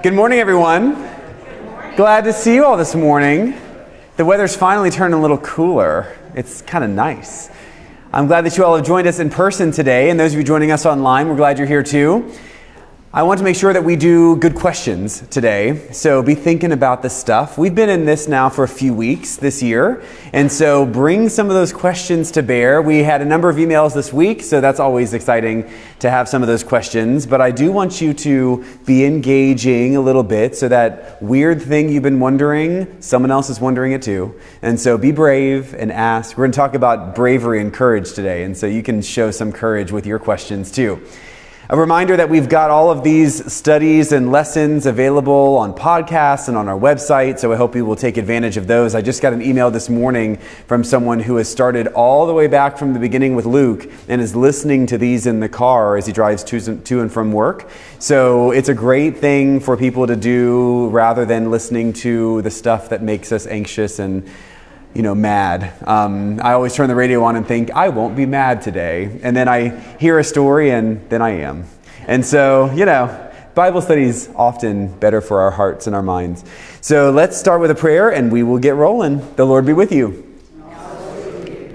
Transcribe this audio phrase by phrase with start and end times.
[0.00, 0.94] Good morning, everyone.
[1.96, 3.54] Glad to see you all this morning.
[4.16, 6.16] The weather's finally turned a little cooler.
[6.36, 7.50] It's kind of nice.
[8.12, 10.44] I'm glad that you all have joined us in person today, and those of you
[10.44, 12.32] joining us online, we're glad you're here too.
[13.10, 15.90] I want to make sure that we do good questions today.
[15.92, 17.56] So be thinking about this stuff.
[17.56, 20.02] We've been in this now for a few weeks this year.
[20.34, 22.82] And so bring some of those questions to bear.
[22.82, 25.70] We had a number of emails this week, so that's always exciting
[26.00, 27.24] to have some of those questions.
[27.24, 31.88] But I do want you to be engaging a little bit so that weird thing
[31.88, 34.38] you've been wondering, someone else is wondering it too.
[34.60, 36.36] And so be brave and ask.
[36.36, 38.42] We're going to talk about bravery and courage today.
[38.42, 41.00] And so you can show some courage with your questions too.
[41.70, 46.56] A reminder that we've got all of these studies and lessons available on podcasts and
[46.56, 48.94] on our website, so I hope you will take advantage of those.
[48.94, 52.46] I just got an email this morning from someone who has started all the way
[52.46, 56.06] back from the beginning with Luke and is listening to these in the car as
[56.06, 57.68] he drives to and from work.
[57.98, 62.88] So it's a great thing for people to do rather than listening to the stuff
[62.88, 64.26] that makes us anxious and
[64.98, 65.72] you know, mad.
[65.86, 69.20] Um, I always turn the radio on and think, I won't be mad today.
[69.22, 71.66] And then I hear a story and then I am.
[72.08, 76.44] And so, you know, Bible study is often better for our hearts and our minds.
[76.80, 79.22] So let's start with a prayer and we will get rolling.
[79.36, 80.36] The Lord be with you.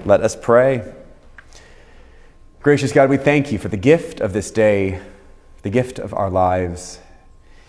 [0.04, 0.92] Let us pray.
[2.60, 5.00] Gracious God, we thank you for the gift of this day,
[5.62, 6.98] the gift of our lives.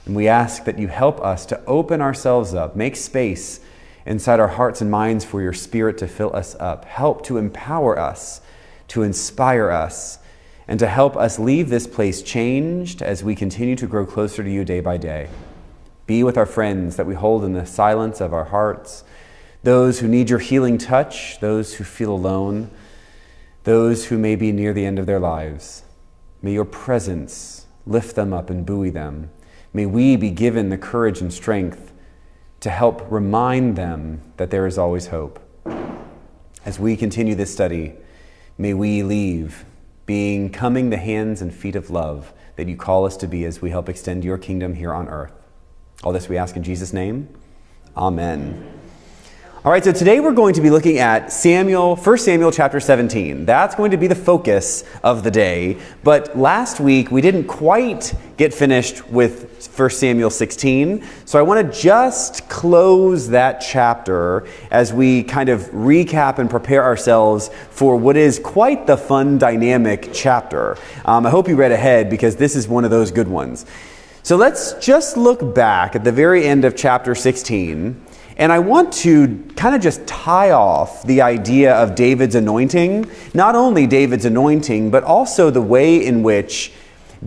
[0.05, 3.61] And we ask that you help us to open ourselves up, make space
[4.05, 6.85] inside our hearts and minds for your Spirit to fill us up.
[6.85, 8.41] Help to empower us,
[8.89, 10.19] to inspire us,
[10.67, 14.49] and to help us leave this place changed as we continue to grow closer to
[14.49, 15.29] you day by day.
[16.07, 19.03] Be with our friends that we hold in the silence of our hearts,
[19.63, 22.69] those who need your healing touch, those who feel alone,
[23.63, 25.83] those who may be near the end of their lives.
[26.43, 29.31] May your presence lift them up and buoy them.
[29.73, 31.91] May we be given the courage and strength
[32.65, 35.39] to help remind them that there is always hope.
[36.65, 37.93] As we continue this study,
[38.57, 39.65] may we leave
[40.07, 43.61] being coming the hands and feet of love that you call us to be as
[43.61, 45.31] we help extend your kingdom here on earth.
[46.03, 47.29] All this we ask in Jesus' name.
[47.95, 48.67] Amen.
[49.65, 53.45] All right, so today we're going to be looking at Samuel, 1 Samuel chapter 17.
[53.45, 55.79] That's going to be the focus of the day.
[56.03, 61.03] But last week we didn't quite get finished with 1 Samuel 16.
[61.25, 66.83] So I want to just close that chapter as we kind of recap and prepare
[66.83, 70.77] ourselves for what is quite the fun, dynamic chapter.
[71.05, 73.65] Um, I hope you read ahead because this is one of those good ones.
[74.21, 78.04] So let's just look back at the very end of chapter 16
[78.37, 83.55] and I want to kind of just tie off the idea of David's anointing, not
[83.55, 86.73] only David's anointing, but also the way in which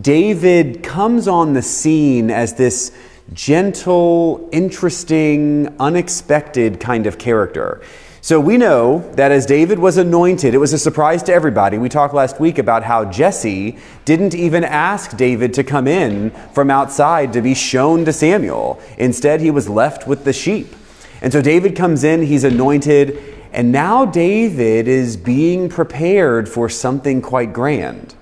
[0.01, 2.93] David comes on the scene as this
[3.33, 7.81] gentle, interesting, unexpected kind of character.
[8.21, 11.79] So we know that as David was anointed, it was a surprise to everybody.
[11.79, 16.71] We talked last week about how Jesse didn't even ask David to come in from
[16.71, 18.81] outside to be shown to Samuel.
[18.99, 20.75] Instead, he was left with the sheep.
[21.21, 27.23] And so David comes in, he's anointed, and now David is being prepared for something
[27.23, 28.15] quite grand.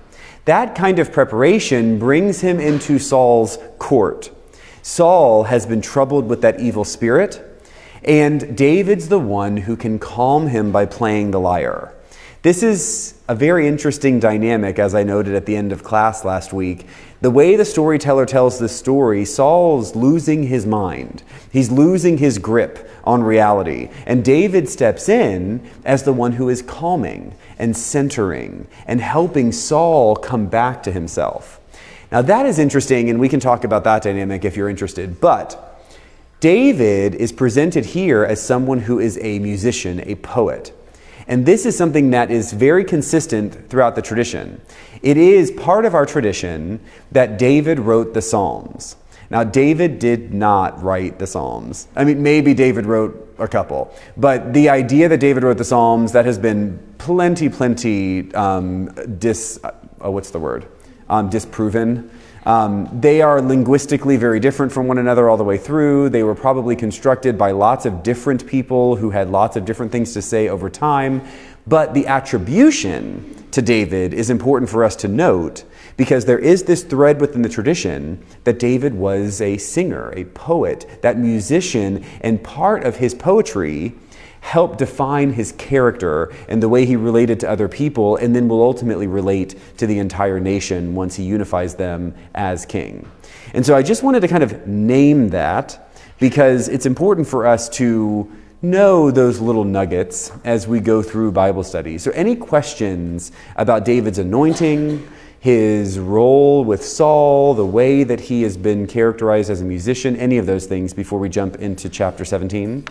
[0.45, 4.31] That kind of preparation brings him into Saul's court.
[4.81, 7.43] Saul has been troubled with that evil spirit,
[8.03, 11.93] and David's the one who can calm him by playing the lyre.
[12.43, 16.53] This is a very interesting dynamic, as I noted at the end of class last
[16.53, 16.85] week.
[17.19, 21.23] The way the storyteller tells this story, Saul's losing his mind.
[21.51, 23.89] He's losing his grip on reality.
[24.05, 30.15] And David steps in as the one who is calming and centering and helping Saul
[30.15, 31.59] come back to himself.
[32.11, 35.19] Now, that is interesting, and we can talk about that dynamic if you're interested.
[35.19, 35.81] But
[36.39, 40.71] David is presented here as someone who is a musician, a poet.
[41.27, 44.61] And this is something that is very consistent throughout the tradition.
[45.01, 46.79] It is part of our tradition
[47.11, 48.95] that David wrote the Psalms.
[49.29, 51.89] Now, David did not write the Psalms.
[51.95, 56.13] I mean, maybe David wrote a couple, but the idea that David wrote the Psalms,
[56.13, 58.85] that has been plenty, plenty um,
[59.19, 59.59] dis,
[60.01, 60.65] oh, what's the word?
[61.09, 62.09] Um, disproven.
[62.47, 66.07] Um, they are linguistically very different from one another all the way through.
[66.07, 70.13] They were probably constructed by lots of different people who had lots of different things
[70.13, 71.27] to say over time.
[71.67, 75.65] But the attribution to David is important for us to note
[75.97, 81.01] because there is this thread within the tradition that David was a singer, a poet,
[81.01, 83.93] that musician, and part of his poetry
[84.47, 88.63] help define his character and the way he related to other people, and then will
[88.63, 93.05] ultimately relate to the entire nation once he unifies them as king.
[93.53, 97.67] And so I just wanted to kind of name that because it's important for us
[97.69, 101.97] to know those little nuggets as we go through Bible study.
[101.97, 105.05] So, any questions about David's anointing,
[105.41, 110.37] his role with Saul, the way that he has been characterized as a musician, any
[110.37, 112.85] of those things before we jump into chapter 17?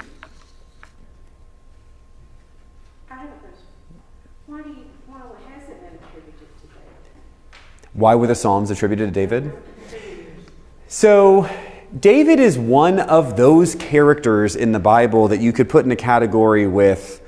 [7.96, 9.52] Why were the Psalms attributed to David?
[10.86, 11.48] So,
[11.98, 15.96] David is one of those characters in the Bible that you could put in a
[15.96, 17.22] category with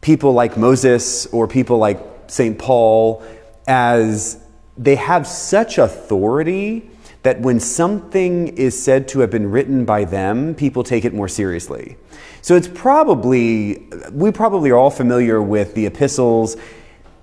[0.00, 2.58] people like Moses or people like St.
[2.58, 3.22] Paul,
[3.68, 4.44] as
[4.76, 6.90] they have such authority
[7.22, 11.28] that when something is said to have been written by them, people take it more
[11.28, 11.96] seriously.
[12.40, 16.56] So it's probably, we probably are all familiar with the epistles.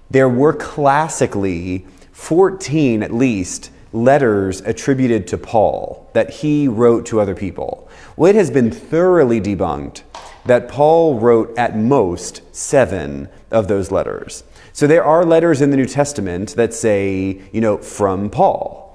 [0.10, 1.86] There were classically
[2.20, 7.90] 14 at least letters attributed to Paul that he wrote to other people.
[8.18, 10.04] Well, it has been thoroughly debunked
[10.46, 14.44] that Paul wrote at most seven of those letters.
[14.74, 18.89] So there are letters in the New Testament that say, you know, from Paul.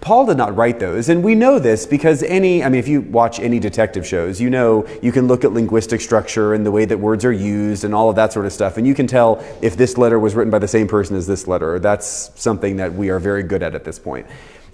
[0.00, 3.02] Paul did not write those, and we know this because any, I mean, if you
[3.02, 6.86] watch any detective shows, you know you can look at linguistic structure and the way
[6.86, 9.44] that words are used and all of that sort of stuff, and you can tell
[9.60, 11.78] if this letter was written by the same person as this letter.
[11.78, 14.26] That's something that we are very good at at this point.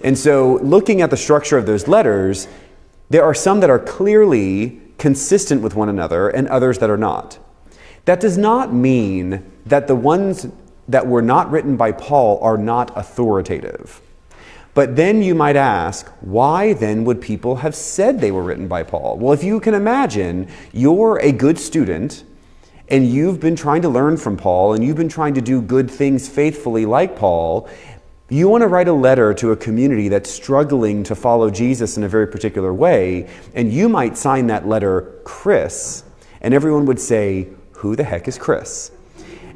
[0.05, 2.47] And so, looking at the structure of those letters,
[3.11, 7.41] there are some that are clearly consistent with one another and others that are not.
[8.05, 10.47] That does not mean that the ones
[10.89, 14.01] that were not written by Paul are not authoritative.
[14.75, 18.83] But then you might ask, why then would people have said they were written by
[18.83, 19.19] Paul?
[19.19, 22.25] Well, if you can imagine, you're a good student
[22.89, 25.91] and you've been trying to learn from Paul and you've been trying to do good
[25.91, 27.69] things faithfully like Paul,
[28.33, 32.03] you want to write a letter to a community that's struggling to follow Jesus in
[32.03, 36.03] a very particular way, and you might sign that letter Chris,
[36.41, 38.91] and everyone would say, Who the heck is Chris?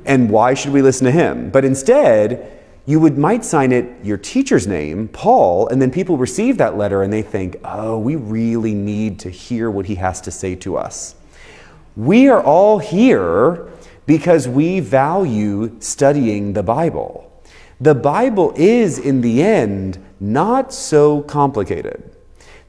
[0.04, 1.48] And why should we listen to him?
[1.50, 6.56] But instead, you would might sign it your teacher's name, Paul, and then people receive
[6.58, 10.30] that letter and they think, "Oh, we really need to hear what he has to
[10.30, 11.16] say to us."
[11.96, 13.66] We are all here
[14.06, 17.24] because we value studying the Bible.
[17.80, 22.04] The Bible is in the end not so complicated.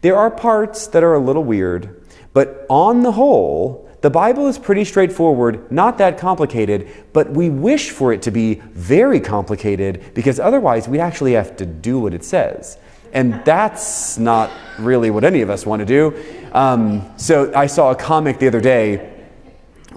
[0.01, 1.89] There are parts that are a little weird,
[2.33, 7.89] but on the whole, the Bible is pretty straightforward, not that complicated, but we wish
[7.89, 12.23] for it to be very complicated because otherwise we actually have to do what it
[12.23, 12.77] says.
[13.11, 14.49] And that's not
[14.79, 16.15] really what any of us want to do.
[16.53, 19.16] Um, so I saw a comic the other day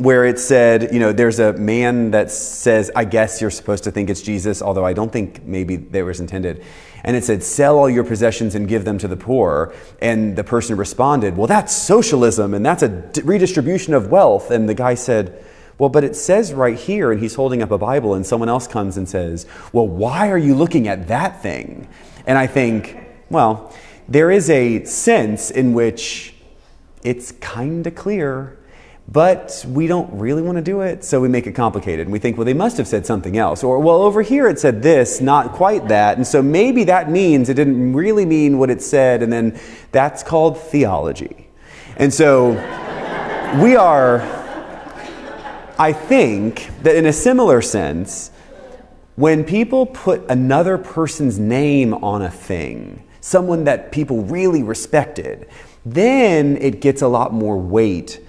[0.00, 3.90] where it said, you know, there's a man that says, I guess you're supposed to
[3.90, 6.64] think it's Jesus, although I don't think maybe that was intended.
[7.04, 9.74] And it said, sell all your possessions and give them to the poor.
[10.00, 12.88] And the person responded, well, that's socialism and that's a
[13.22, 14.50] redistribution of wealth.
[14.50, 15.44] And the guy said,
[15.76, 18.66] well, but it says right here, and he's holding up a Bible, and someone else
[18.66, 21.88] comes and says, well, why are you looking at that thing?
[22.26, 22.98] And I think,
[23.28, 23.74] well,
[24.08, 26.34] there is a sense in which
[27.02, 28.58] it's kind of clear
[29.12, 32.06] but we don't really want to do it, so we make it complicated.
[32.06, 33.64] And we think, well, they must have said something else.
[33.64, 36.16] Or, well, over here it said this, not quite that.
[36.16, 39.22] And so maybe that means it didn't really mean what it said.
[39.22, 39.58] And then
[39.90, 41.48] that's called theology.
[41.96, 42.50] And so
[43.60, 44.20] we are,
[45.76, 48.30] I think, that in a similar sense,
[49.16, 55.48] when people put another person's name on a thing, someone that people really respected,
[55.84, 58.20] then it gets a lot more weight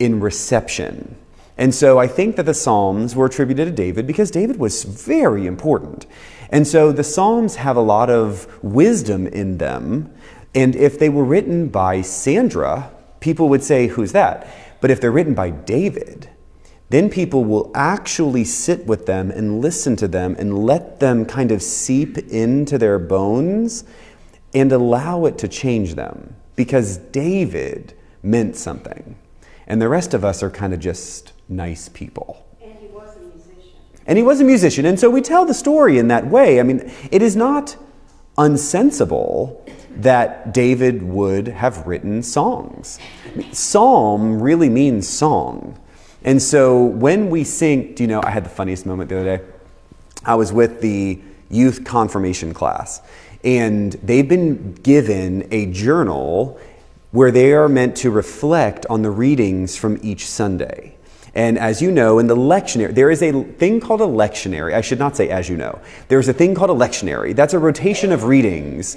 [0.00, 1.16] in reception.
[1.56, 5.46] And so I think that the Psalms were attributed to David because David was very
[5.46, 6.06] important.
[6.48, 10.12] And so the Psalms have a lot of wisdom in them.
[10.54, 12.90] And if they were written by Sandra,
[13.20, 14.48] people would say, Who's that?
[14.80, 16.30] But if they're written by David,
[16.88, 21.52] then people will actually sit with them and listen to them and let them kind
[21.52, 23.84] of seep into their bones
[24.54, 29.16] and allow it to change them because David meant something.
[29.70, 32.44] And the rest of us are kind of just nice people.
[32.60, 33.78] And he was a musician.
[34.04, 34.84] And he was a musician.
[34.84, 36.58] And so we tell the story in that way.
[36.58, 37.76] I mean, it is not
[38.36, 42.98] unsensible that David would have written songs.
[43.52, 45.78] Psalm really means song.
[46.24, 49.36] And so when we sing, do you know, I had the funniest moment the other
[49.36, 49.44] day.
[50.24, 53.02] I was with the youth confirmation class,
[53.44, 56.58] and they've been given a journal
[57.10, 60.96] where they are meant to reflect on the readings from each Sunday.
[61.34, 64.74] And as you know, in the lectionary, there is a thing called a lectionary.
[64.74, 65.80] I should not say as you know.
[66.08, 67.34] There's a thing called a lectionary.
[67.34, 68.96] That's a rotation of readings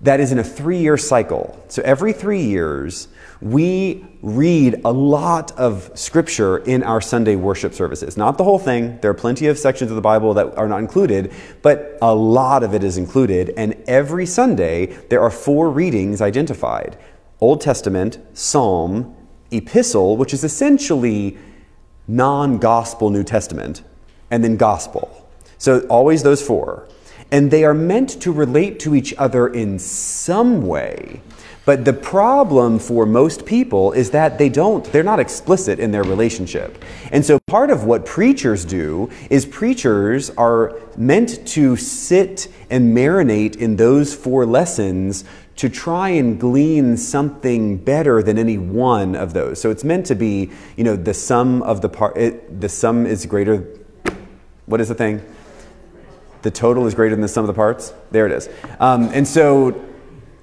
[0.00, 1.62] that is in a three year cycle.
[1.68, 3.08] So every three years,
[3.40, 8.16] we read a lot of scripture in our Sunday worship services.
[8.16, 10.80] Not the whole thing, there are plenty of sections of the Bible that are not
[10.80, 13.52] included, but a lot of it is included.
[13.56, 16.98] And every Sunday, there are four readings identified
[17.40, 19.14] Old Testament, Psalm,
[19.50, 21.38] Epistle, which is essentially
[22.06, 23.82] non gospel New Testament,
[24.30, 25.28] and then gospel.
[25.58, 26.88] So always those four.
[27.32, 31.20] And they are meant to relate to each other in some way.
[31.70, 36.02] But the problem for most people is that they don't, they're not explicit in their
[36.02, 36.84] relationship.
[37.12, 43.54] And so part of what preachers do is preachers are meant to sit and marinate
[43.54, 45.22] in those four lessons
[45.58, 49.60] to try and glean something better than any one of those.
[49.60, 53.26] So it's meant to be, you know, the sum of the part, the sum is
[53.26, 53.58] greater,
[54.66, 55.24] what is the thing?
[56.42, 57.94] The total is greater than the sum of the parts?
[58.10, 58.48] There it is.
[58.80, 59.86] Um, and so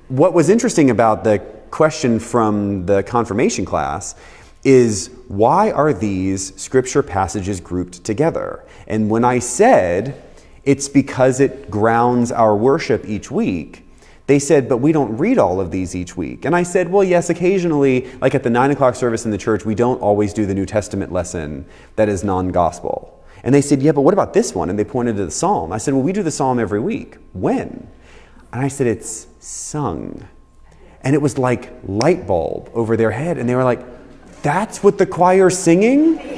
[0.09, 4.15] what was interesting about the question from the confirmation class
[4.63, 8.63] is why are these scripture passages grouped together?
[8.87, 10.21] And when I said
[10.63, 13.83] it's because it grounds our worship each week,
[14.27, 16.43] they said, but we don't read all of these each week.
[16.43, 19.63] And I said, well, yes, occasionally, like at the nine o'clock service in the church,
[19.63, 23.13] we don't always do the New Testament lesson that is non gospel.
[23.43, 24.69] And they said, yeah, but what about this one?
[24.69, 25.71] And they pointed to the psalm.
[25.71, 27.15] I said, well, we do the psalm every week.
[27.31, 27.87] When?
[28.51, 30.27] And I said, it's sung.
[31.01, 33.37] And it was like light bulb over their head.
[33.37, 33.81] And they were like,
[34.41, 36.15] that's what the choir's singing?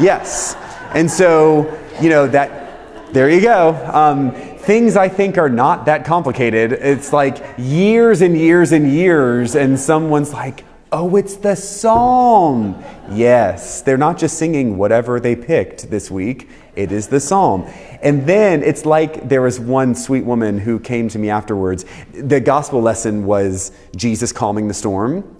[0.00, 0.54] yes.
[0.94, 3.74] And so, you know, that, there you go.
[3.92, 6.72] Um, things I think are not that complicated.
[6.72, 12.82] It's like years and years and years, and someone's like, oh, it's the psalm.
[13.10, 16.48] Yes, they're not just singing whatever they picked this week,
[16.82, 17.70] it is the psalm.
[18.02, 21.84] And then it's like there was one sweet woman who came to me afterwards.
[22.12, 25.36] The gospel lesson was Jesus calming the storm.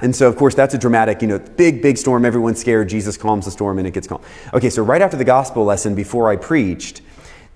[0.00, 2.24] And so, of course, that's a dramatic, you know, big, big storm.
[2.24, 2.88] Everyone's scared.
[2.88, 4.22] Jesus calms the storm and it gets calm.
[4.54, 7.02] Okay, so right after the gospel lesson, before I preached,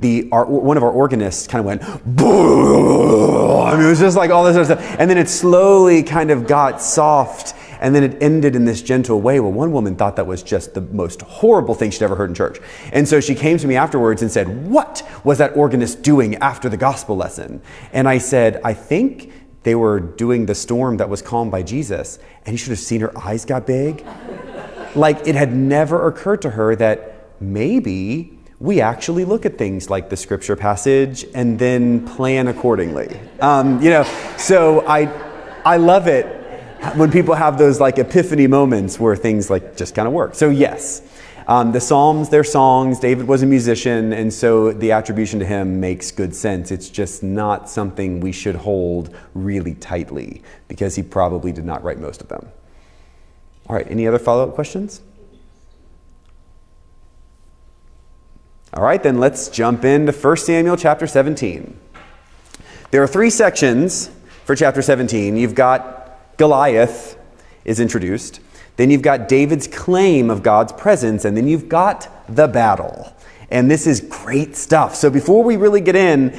[0.00, 4.30] the our, one of our organists kind of went, I mean, it was just like
[4.30, 4.96] all this other stuff.
[4.98, 9.20] And then it slowly kind of got soft and then it ended in this gentle
[9.20, 9.40] way.
[9.40, 12.34] Well, one woman thought that was just the most horrible thing she'd ever heard in
[12.34, 12.60] church.
[12.92, 16.68] And so she came to me afterwards and said, What was that organist doing after
[16.68, 17.60] the gospel lesson?
[17.92, 19.32] And I said, I think
[19.64, 22.20] they were doing the storm that was calmed by Jesus.
[22.46, 24.06] And you should have seen her eyes got big.
[24.94, 30.08] like it had never occurred to her that maybe we actually look at things like
[30.08, 33.18] the scripture passage and then plan accordingly.
[33.40, 34.04] Um, you know,
[34.38, 35.10] so I,
[35.64, 36.41] I love it
[36.94, 40.34] when people have those like epiphany moments where things like just kind of work.
[40.34, 41.02] So yes,
[41.46, 43.00] um, the Psalms, they're songs.
[43.00, 46.70] David was a musician, and so the attribution to him makes good sense.
[46.70, 51.98] It's just not something we should hold really tightly because he probably did not write
[51.98, 52.48] most of them.
[53.68, 55.00] All right, any other follow up questions?
[58.74, 61.78] All right, then let's jump into 1 Samuel chapter 17.
[62.90, 64.10] There are three sections
[64.44, 65.36] for chapter 17.
[65.36, 66.01] You've got
[66.42, 67.16] Goliath
[67.64, 68.40] is introduced,
[68.74, 73.14] then you've got David's claim of God's presence, and then you've got the battle.
[73.48, 74.96] And this is great stuff.
[74.96, 76.36] So before we really get in,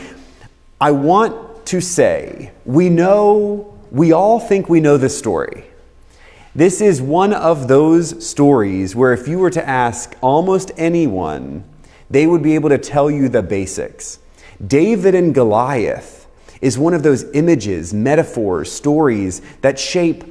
[0.81, 5.63] I want to say we know, we all think we know this story.
[6.53, 11.63] This is one of those stories where if you were to ask almost anyone,
[12.09, 14.19] they would be able to tell you the basics.
[14.67, 16.22] David and Goliath
[16.63, 20.23] is one of those images, metaphors, stories that shape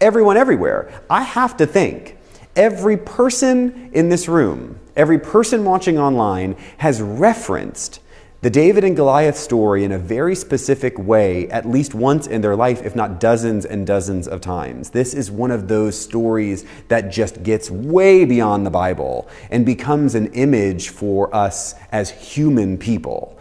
[0.00, 1.02] everyone everywhere.
[1.08, 2.18] I have to think
[2.54, 8.00] every person in this room, every person watching online has referenced
[8.42, 12.56] the David and Goliath story in a very specific way, at least once in their
[12.56, 14.90] life, if not dozens and dozens of times.
[14.90, 20.14] This is one of those stories that just gets way beyond the Bible and becomes
[20.14, 23.38] an image for us as human people.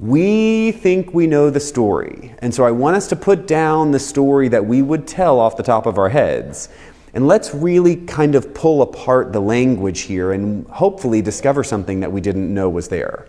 [0.00, 3.98] We think we know the story, and so I want us to put down the
[3.98, 6.70] story that we would tell off the top of our heads.
[7.12, 12.10] And let's really kind of pull apart the language here and hopefully discover something that
[12.10, 13.28] we didn't know was there.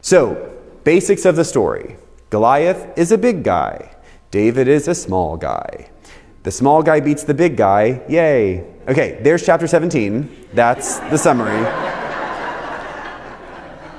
[0.00, 1.96] So, basics of the story
[2.30, 3.96] Goliath is a big guy,
[4.30, 5.90] David is a small guy.
[6.44, 8.64] The small guy beats the big guy, yay.
[8.86, 10.50] Okay, there's chapter 17.
[10.54, 11.99] That's the summary.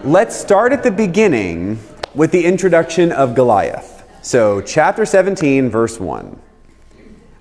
[0.03, 1.77] Let's start at the beginning
[2.15, 4.03] with the introduction of Goliath.
[4.23, 6.41] So, chapter 17, verse 1.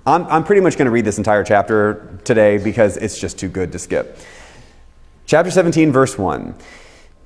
[0.05, 3.49] I'm, I'm pretty much going to read this entire chapter today because it's just too
[3.49, 4.15] good to skip.
[5.25, 6.53] Chapter 17, verse 1.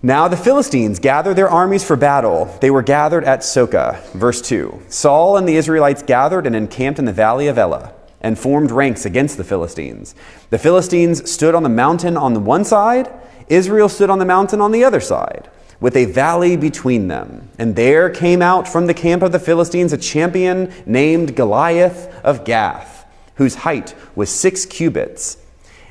[0.01, 2.45] Now the Philistines gathered their armies for battle.
[2.61, 4.01] They were gathered at Socoh.
[4.13, 4.83] Verse 2.
[4.87, 9.05] Saul and the Israelites gathered and encamped in the valley of Elah and formed ranks
[9.05, 10.15] against the Philistines.
[10.49, 13.11] The Philistines stood on the mountain on the one side,
[13.47, 15.49] Israel stood on the mountain on the other side,
[15.79, 17.49] with a valley between them.
[17.59, 22.45] And there came out from the camp of the Philistines a champion named Goliath of
[22.45, 25.37] Gath, whose height was six cubits.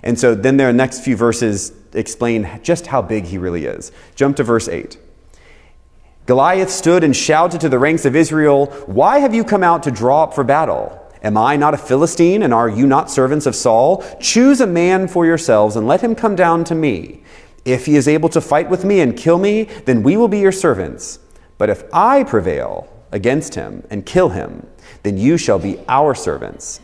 [0.03, 3.93] And so then their next few verses explain just how big he really is.
[4.15, 4.99] Jump to verse 8.
[6.27, 9.91] Goliath stood and shouted to the ranks of Israel, Why have you come out to
[9.91, 11.01] draw up for battle?
[11.23, 14.05] Am I not a Philistine, and are you not servants of Saul?
[14.21, 17.23] Choose a man for yourselves, and let him come down to me.
[17.65, 20.41] If he is able to fight with me and kill me, then we will be
[20.41, 21.19] your servants.
[21.57, 24.67] But if I prevail against him and kill him,
[25.03, 26.81] then you shall be our servants.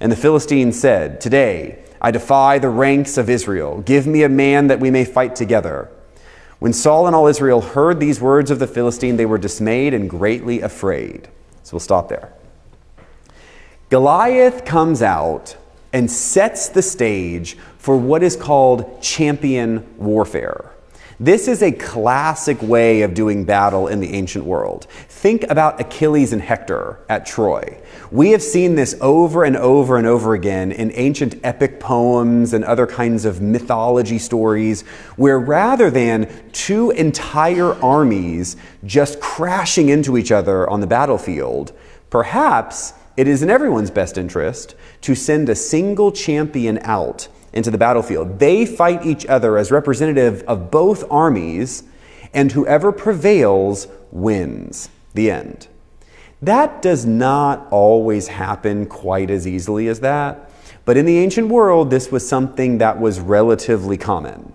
[0.00, 3.80] And the Philistine said, Today, I defy the ranks of Israel.
[3.82, 5.90] Give me a man that we may fight together.
[6.58, 10.08] When Saul and all Israel heard these words of the Philistine, they were dismayed and
[10.08, 11.28] greatly afraid.
[11.62, 12.32] So we'll stop there.
[13.90, 15.56] Goliath comes out
[15.94, 20.72] and sets the stage for what is called champion warfare.
[21.20, 24.88] This is a classic way of doing battle in the ancient world.
[25.08, 27.80] Think about Achilles and Hector at Troy.
[28.10, 32.64] We have seen this over and over and over again in ancient epic poems and
[32.64, 34.82] other kinds of mythology stories,
[35.14, 41.72] where rather than two entire armies just crashing into each other on the battlefield,
[42.10, 47.78] perhaps it is in everyone's best interest to send a single champion out into the
[47.78, 48.38] battlefield.
[48.38, 51.84] They fight each other as representative of both armies,
[52.32, 54.88] and whoever prevails wins.
[55.14, 55.68] The end.
[56.42, 60.50] That does not always happen quite as easily as that,
[60.84, 64.54] but in the ancient world, this was something that was relatively common.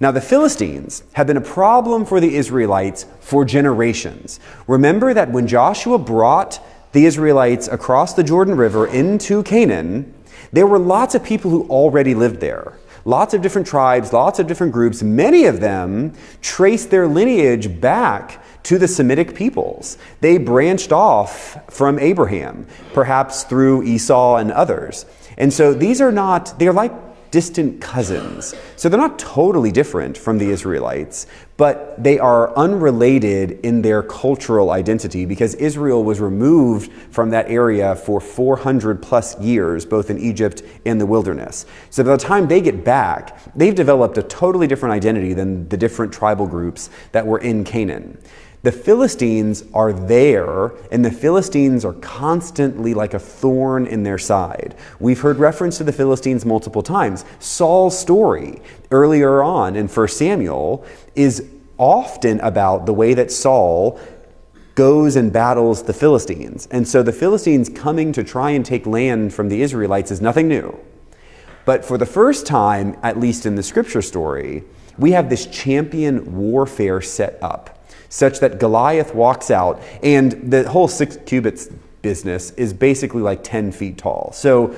[0.00, 4.40] Now, the Philistines have been a problem for the Israelites for generations.
[4.66, 6.60] Remember that when Joshua brought
[6.92, 10.12] the Israelites across the Jordan River into Canaan,
[10.52, 12.74] there were lots of people who already lived there.
[13.04, 15.02] Lots of different tribes, lots of different groups.
[15.02, 19.96] Many of them traced their lineage back to the Semitic peoples.
[20.20, 25.06] They branched off from Abraham, perhaps through Esau and others.
[25.38, 26.92] And so these are not, they're like
[27.30, 28.54] distant cousins.
[28.76, 31.26] So they're not totally different from the Israelites,
[31.60, 37.94] but they are unrelated in their cultural identity because Israel was removed from that area
[37.96, 41.66] for 400 plus years, both in Egypt and the wilderness.
[41.90, 45.76] So by the time they get back, they've developed a totally different identity than the
[45.76, 48.16] different tribal groups that were in Canaan.
[48.62, 54.74] The Philistines are there, and the Philistines are constantly like a thorn in their side.
[54.98, 57.24] We've heard reference to the Philistines multiple times.
[57.38, 63.98] Saul's story earlier on in 1 Samuel is often about the way that Saul
[64.74, 66.68] goes and battles the Philistines.
[66.70, 70.48] And so the Philistines coming to try and take land from the Israelites is nothing
[70.48, 70.78] new.
[71.64, 74.64] But for the first time, at least in the scripture story,
[74.98, 77.79] we have this champion warfare set up
[78.10, 81.70] such that Goliath walks out, and the whole six cubits
[82.02, 84.30] business is basically like 10 feet tall.
[84.34, 84.76] So,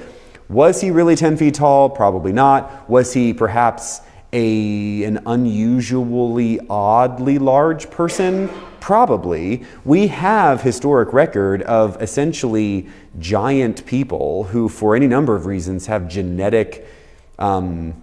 [0.49, 1.89] was he really 10 feet tall?
[1.89, 2.89] Probably not.
[2.89, 4.03] Was he perhaps
[4.35, 8.51] a, an unusually, oddly large person?
[8.81, 9.65] Probably.
[9.85, 16.07] We have historic record of essentially giant people who, for any number of reasons, have
[16.07, 16.87] genetic
[17.39, 18.02] um,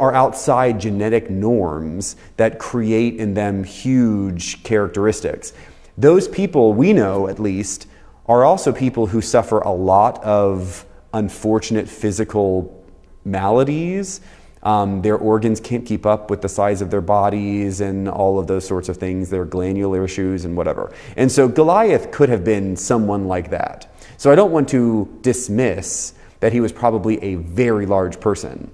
[0.00, 5.52] are outside genetic norms that create in them huge characteristics.
[5.96, 7.86] Those people, we know at least,
[8.26, 12.84] are also people who suffer a lot of unfortunate physical
[13.24, 14.20] maladies.
[14.62, 18.46] Um, their organs can't keep up with the size of their bodies and all of
[18.46, 20.92] those sorts of things, their glandular issues and whatever.
[21.16, 23.92] And so Goliath could have been someone like that.
[24.16, 28.70] So I don't want to dismiss that he was probably a very large person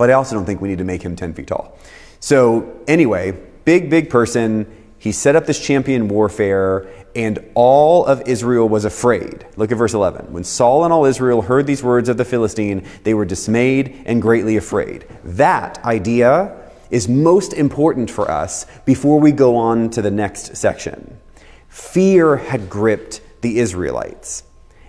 [0.00, 1.76] but I also don't think we need to make him 10 feet tall.
[2.20, 4.66] So, anyway, big, big person.
[4.96, 9.46] He set up this champion warfare, and all of Israel was afraid.
[9.56, 10.32] Look at verse 11.
[10.32, 14.22] When Saul and all Israel heard these words of the Philistine, they were dismayed and
[14.22, 15.04] greatly afraid.
[15.22, 16.56] That idea
[16.90, 21.20] is most important for us before we go on to the next section.
[21.68, 24.44] Fear had gripped the Israelites.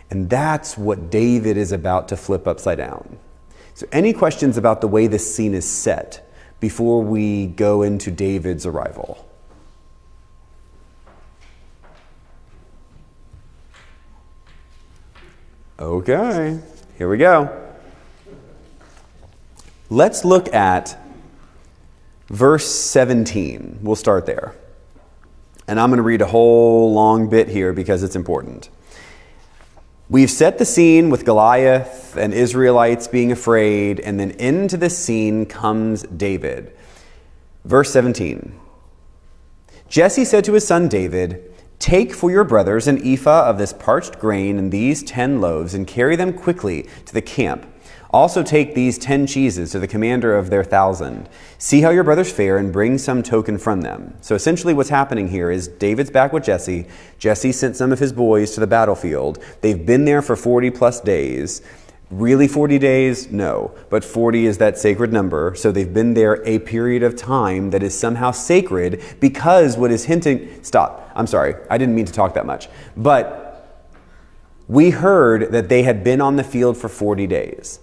[0.10, 3.18] And that's what David is about to flip upside down.
[3.82, 8.68] So, any questions about the way this scene is set before we go into David's
[8.68, 9.28] arrival?
[15.80, 16.60] Okay,
[17.00, 17.72] here we go.
[19.90, 20.96] Let's look at
[22.28, 23.80] verse 17.
[23.82, 24.54] We'll start there.
[25.68, 28.70] And I'm going to read a whole long bit here because it's important.
[30.12, 35.46] We've set the scene with Goliath and Israelites being afraid, and then into this scene
[35.46, 36.76] comes David.
[37.64, 38.60] Verse 17
[39.88, 44.20] Jesse said to his son David, Take for your brothers an ephah of this parched
[44.20, 47.66] grain and these ten loaves, and carry them quickly to the camp.
[48.12, 51.30] Also take these ten cheeses to the commander of their thousand.
[51.58, 54.16] See how your brothers fare and bring some token from them.
[54.20, 56.88] So essentially, what's happening here is David's back with Jesse.
[57.20, 59.42] Jesse sent some of his boys to the battlefield.
[59.62, 61.62] They've been there for 40 plus days.
[62.10, 63.32] Really 40 days?
[63.32, 63.74] No.
[63.90, 65.56] But 40 is that sacred number.
[65.56, 70.04] So they've been there a period of time that is somehow sacred because what is
[70.04, 70.62] hinting.
[70.64, 71.10] Stop.
[71.16, 71.56] I'm sorry.
[71.70, 72.68] I didn't mean to talk that much.
[72.98, 73.88] But
[74.68, 77.80] we heard that they had been on the field for 40 days.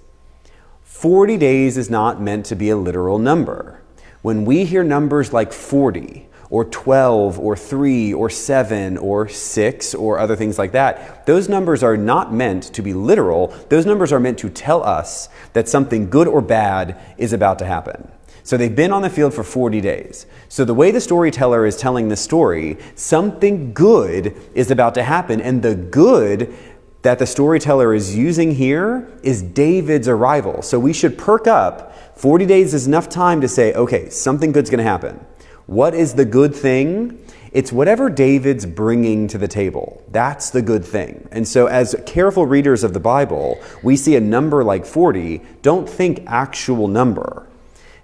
[0.89, 3.81] 40 days is not meant to be a literal number.
[4.23, 10.19] When we hear numbers like 40, or 12 or 3 or 7 or 6 or
[10.19, 11.27] other things like that.
[11.27, 13.49] Those numbers are not meant to be literal.
[13.69, 17.67] Those numbers are meant to tell us that something good or bad is about to
[17.67, 18.11] happen.
[18.43, 20.25] So they've been on the field for 40 days.
[20.49, 25.43] So the way the storyteller is telling the story, something good is about to happen.
[25.43, 26.57] And the good
[27.03, 30.63] that the storyteller is using here is David's arrival.
[30.63, 31.95] So we should perk up.
[32.19, 35.25] 40 days is enough time to say, okay, something good's going to happen.
[35.67, 37.25] What is the good thing?
[37.53, 40.03] It's whatever David's bringing to the table.
[40.09, 41.29] That's the good thing.
[41.31, 45.41] And so, as careful readers of the Bible, we see a number like 40.
[45.63, 47.47] Don't think actual number.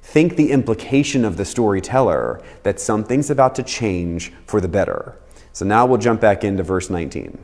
[0.03, 5.17] Think the implication of the storyteller that something's about to change for the better.
[5.53, 7.39] So now we'll jump back into verse 19.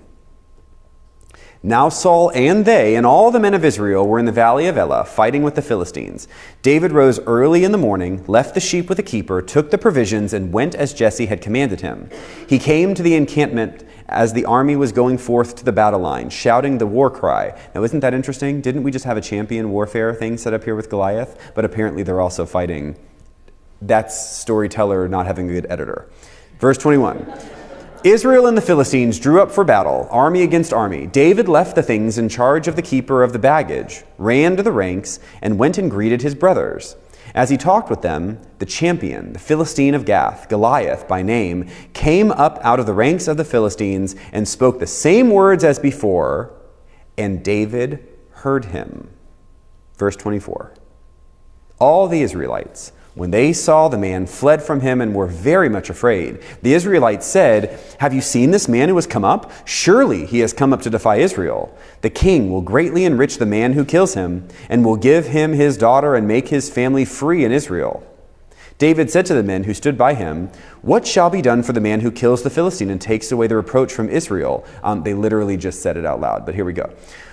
[1.62, 4.79] Now Saul and they and all the men of Israel were in the valley of
[4.79, 6.27] Elah fighting with the Philistines.
[6.62, 10.33] David rose early in the morning, left the sheep with the keeper, took the provisions,
[10.33, 12.09] and went as Jesse had commanded him.
[12.49, 16.31] He came to the encampment as the army was going forth to the battle line,
[16.31, 17.55] shouting the war cry.
[17.75, 18.62] Now, isn't that interesting?
[18.62, 21.53] Didn't we just have a champion warfare thing set up here with Goliath?
[21.55, 22.96] But apparently they're also fighting.
[23.83, 26.09] That's storyteller not having a good editor.
[26.59, 27.60] Verse 21.
[28.05, 31.07] Israel and the Philistines drew up for battle, army against army.
[31.07, 34.73] David left the things in charge of the keeper of the baggage, ran to the
[34.73, 36.97] ranks, and went and greeted his brothers.
[37.35, 42.33] As he talked with them, the champion, the Philistine of Gath, Goliath by name, came
[42.33, 46.55] up out of the ranks of the Philistines and spoke the same words as before,
[47.19, 49.11] and David heard him.
[49.99, 50.73] Verse 24.
[51.79, 55.90] All the Israelites, when they saw the man, fled from him and were very much
[55.90, 56.40] afraid.
[56.62, 59.51] The Israelites said, Have you seen this man who has come up?
[59.66, 61.77] Surely he has come up to defy Israel.
[62.03, 65.77] The king will greatly enrich the man who kills him, and will give him his
[65.77, 68.07] daughter and make his family free in Israel.
[68.79, 70.49] David said to the men who stood by him,
[70.81, 73.57] What shall be done for the man who kills the Philistine and takes away the
[73.57, 74.64] reproach from Israel?
[74.83, 76.90] Um, they literally just said it out loud, but here we go.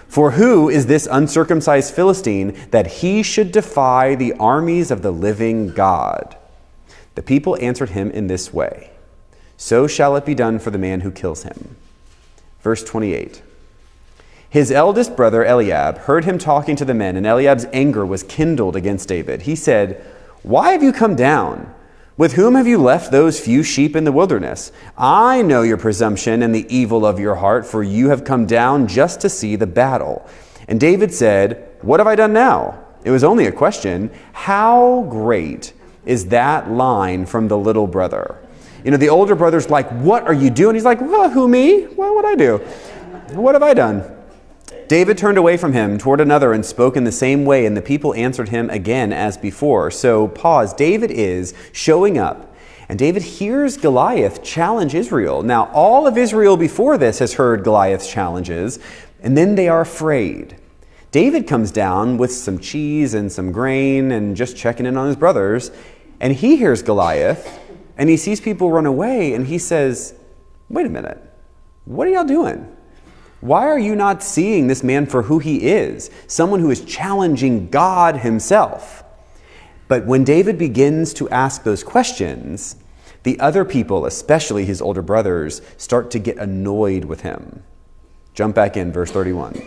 [0.07, 5.69] For who is this uncircumcised Philistine that he should defy the armies of the living
[5.69, 6.35] God?
[7.15, 8.91] The people answered him in this way
[9.57, 11.75] So shall it be done for the man who kills him.
[12.61, 13.41] Verse 28.
[14.49, 18.75] His eldest brother Eliab heard him talking to the men, and Eliab's anger was kindled
[18.75, 19.41] against David.
[19.41, 20.03] He said,
[20.41, 21.73] Why have you come down?
[22.17, 24.71] With whom have you left those few sheep in the wilderness?
[24.97, 28.87] I know your presumption and the evil of your heart, for you have come down
[28.87, 30.27] just to see the battle.
[30.67, 32.83] And David said, What have I done now?
[33.03, 34.09] It was only a question.
[34.33, 35.73] How great
[36.05, 38.39] is that line from the little brother?
[38.83, 40.73] You know, the older brother's like, What are you doing?
[40.73, 41.83] He's like, Well, who, me?
[41.83, 42.57] What would I do?
[43.33, 44.16] What have I done?
[44.87, 47.81] David turned away from him toward another and spoke in the same way, and the
[47.81, 49.91] people answered him again as before.
[49.91, 50.73] So, pause.
[50.73, 52.55] David is showing up,
[52.87, 55.43] and David hears Goliath challenge Israel.
[55.43, 58.79] Now, all of Israel before this has heard Goliath's challenges,
[59.21, 60.55] and then they are afraid.
[61.11, 65.17] David comes down with some cheese and some grain and just checking in on his
[65.17, 65.69] brothers,
[66.21, 67.59] and he hears Goliath,
[67.97, 70.13] and he sees people run away, and he says,
[70.69, 71.21] Wait a minute,
[71.83, 72.76] what are y'all doing?
[73.39, 76.09] Why are you not seeing this man for who he is?
[76.27, 79.03] Someone who is challenging God himself.
[79.87, 82.75] But when David begins to ask those questions,
[83.23, 87.63] the other people, especially his older brothers, start to get annoyed with him.
[88.33, 89.61] Jump back in, verse 31.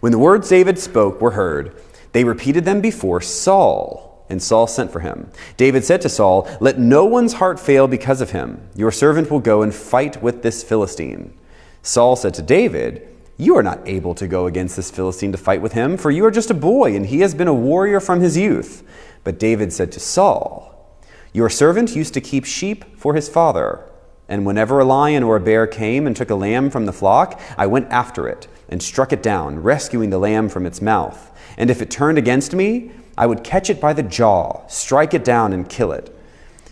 [0.00, 1.74] When the words David spoke were heard,
[2.12, 5.30] they repeated them before Saul, and Saul sent for him.
[5.56, 8.68] David said to Saul, Let no one's heart fail because of him.
[8.74, 11.34] Your servant will go and fight with this Philistine.
[11.82, 15.62] Saul said to David, You are not able to go against this Philistine to fight
[15.62, 18.20] with him, for you are just a boy, and he has been a warrior from
[18.20, 18.82] his youth.
[19.24, 20.98] But David said to Saul,
[21.32, 23.84] Your servant used to keep sheep for his father.
[24.28, 27.40] And whenever a lion or a bear came and took a lamb from the flock,
[27.56, 31.30] I went after it and struck it down, rescuing the lamb from its mouth.
[31.56, 35.24] And if it turned against me, I would catch it by the jaw, strike it
[35.24, 36.14] down, and kill it.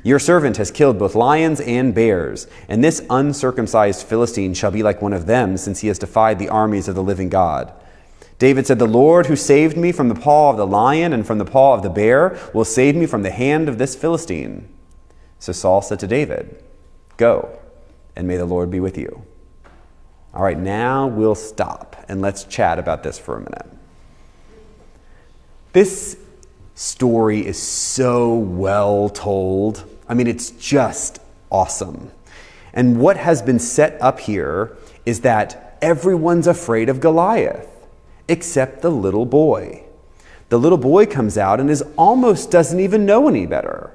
[0.07, 5.03] Your servant has killed both lions and bears, and this uncircumcised Philistine shall be like
[5.03, 7.73] one of them, since he has defied the armies of the living God.
[8.39, 11.39] David said, The Lord who saved me from the paw of the lion and from
[11.39, 14.69] the paw of the bear will save me from the hand of this Philistine.
[15.41, 16.63] So Saul said to David,
[17.17, 17.59] Go,
[18.15, 19.25] and may the Lord be with you.
[20.33, 23.67] All right, now we'll stop and let's chat about this for a minute.
[25.73, 26.17] This
[26.77, 29.96] story is so well told.
[30.09, 31.19] I mean, it's just
[31.51, 32.11] awesome.
[32.73, 37.69] And what has been set up here is that everyone's afraid of Goliath,
[38.29, 39.85] except the little boy.
[40.49, 43.93] The little boy comes out and is almost doesn't even know any better,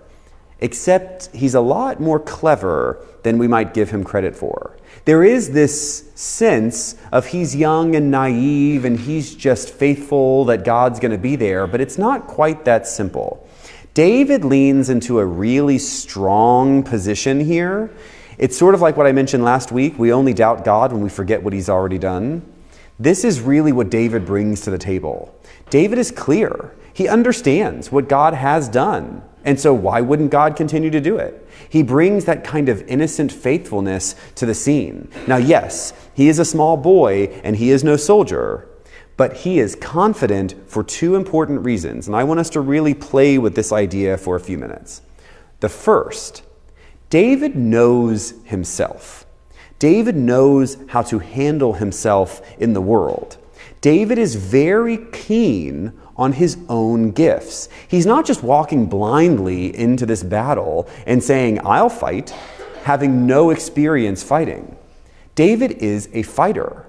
[0.60, 4.76] except he's a lot more clever than we might give him credit for.
[5.06, 11.00] There is this sense of he's young and naive and he's just faithful that God's
[11.00, 13.48] going to be there, but it's not quite that simple.
[13.94, 17.92] David leans into a really strong position here.
[18.38, 21.10] It's sort of like what I mentioned last week we only doubt God when we
[21.10, 22.42] forget what he's already done.
[22.98, 25.36] This is really what David brings to the table.
[25.70, 29.24] David is clear, he understands what God has done.
[29.44, 31.48] And so, why wouldn't God continue to do it?
[31.68, 35.10] He brings that kind of innocent faithfulness to the scene.
[35.28, 38.68] Now, yes, he is a small boy and he is no soldier,
[39.18, 42.08] but he is confident for two important reasons.
[42.08, 45.02] And I want us to really play with this idea for a few minutes.
[45.60, 46.44] The first,
[47.10, 49.26] David knows himself.
[49.80, 53.38] David knows how to handle himself in the world.
[53.82, 57.68] David is very keen on his own gifts.
[57.88, 62.30] He's not just walking blindly into this battle and saying, I'll fight,
[62.84, 64.78] having no experience fighting.
[65.34, 66.86] David is a fighter.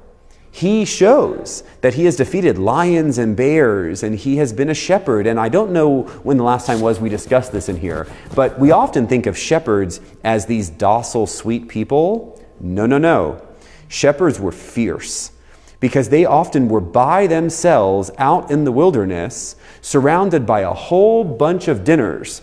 [0.54, 5.26] He shows that he has defeated lions and bears and he has been a shepherd.
[5.26, 8.58] And I don't know when the last time was we discussed this in here, but
[8.60, 12.38] we often think of shepherds as these docile, sweet people.
[12.60, 13.40] No, no, no.
[13.88, 15.32] Shepherds were fierce
[15.80, 21.66] because they often were by themselves out in the wilderness, surrounded by a whole bunch
[21.66, 22.42] of dinners.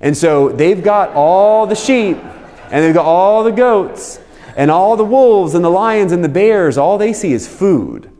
[0.00, 4.20] And so they've got all the sheep, and they've got all the goats,
[4.56, 6.76] and all the wolves, and the lions, and the bears.
[6.76, 8.10] All they see is food.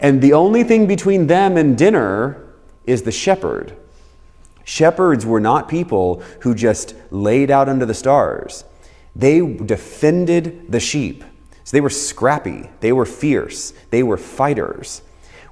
[0.00, 2.54] And the only thing between them and dinner
[2.86, 3.76] is the shepherd.
[4.64, 8.64] Shepherds were not people who just laid out under the stars.
[9.16, 11.24] They defended the sheep.
[11.64, 15.02] So they were scrappy, they were fierce, they were fighters.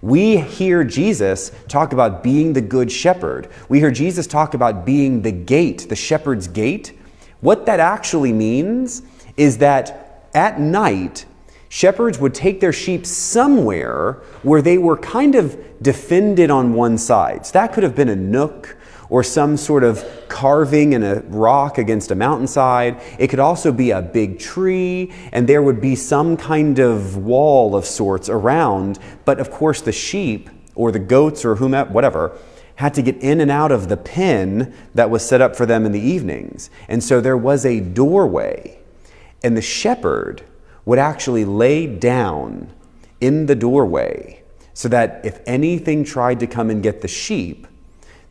[0.00, 3.48] We hear Jesus talk about being the good shepherd.
[3.68, 6.98] We hear Jesus talk about being the gate, the shepherd's gate.
[7.40, 9.02] What that actually means
[9.36, 11.26] is that at night,
[11.68, 17.46] shepherds would take their sheep somewhere where they were kind of defended on one side.
[17.46, 18.76] So that could have been a nook
[19.08, 23.00] or some sort of carving in a rock against a mountainside.
[23.18, 27.76] It could also be a big tree, and there would be some kind of wall
[27.76, 28.98] of sorts around.
[29.24, 32.38] But of course, the sheep or the goats or whomever, whatever,
[32.76, 35.86] had to get in and out of the pen that was set up for them
[35.86, 36.68] in the evenings.
[36.88, 38.78] And so there was a doorway,
[39.42, 40.42] and the shepherd
[40.84, 42.72] would actually lay down
[43.20, 44.42] in the doorway
[44.74, 47.66] so that if anything tried to come and get the sheep,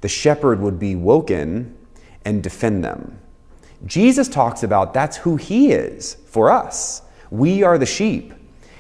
[0.02, 1.76] the shepherd would be woken
[2.24, 3.20] and defend them.
[3.86, 7.02] Jesus talks about that's who he is for us.
[7.30, 8.34] We are the sheep,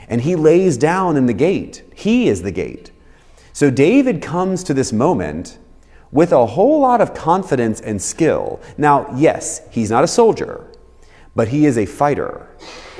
[0.07, 1.83] and he lays down in the gate.
[1.95, 2.91] He is the gate.
[3.53, 5.57] So David comes to this moment
[6.11, 8.59] with a whole lot of confidence and skill.
[8.77, 10.67] Now, yes, he's not a soldier,
[11.35, 12.47] but he is a fighter.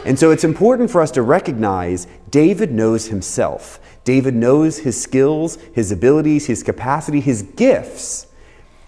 [0.06, 3.80] And so it's important for us to recognize David knows himself.
[4.04, 8.28] David knows his skills, his abilities, his capacity, his gifts.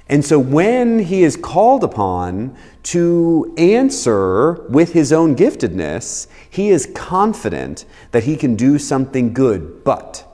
[0.09, 6.91] And so when he is called upon to answer with his own giftedness, he is
[6.95, 9.83] confident that he can do something good.
[9.83, 10.25] But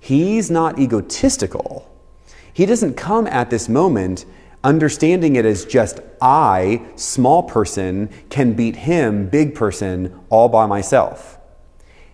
[0.00, 1.88] he's not egotistical.
[2.52, 4.24] He doesn't come at this moment
[4.64, 11.38] understanding it as just I, small person, can beat him, big person, all by myself.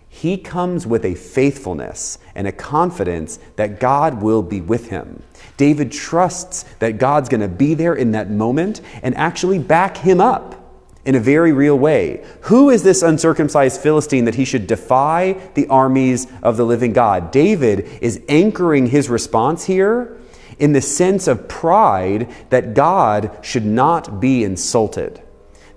[0.07, 5.21] He comes with a faithfulness and a confidence that God will be with him.
[5.57, 10.21] David trusts that God's going to be there in that moment and actually back him
[10.21, 10.61] up.
[11.05, 12.25] in a very real way.
[12.41, 17.29] Who is this uncircumcised Philistine that he should defy the armies of the living God?
[17.29, 20.17] David is anchoring his response here
[20.59, 25.21] in the sense of pride that God should not be insulted.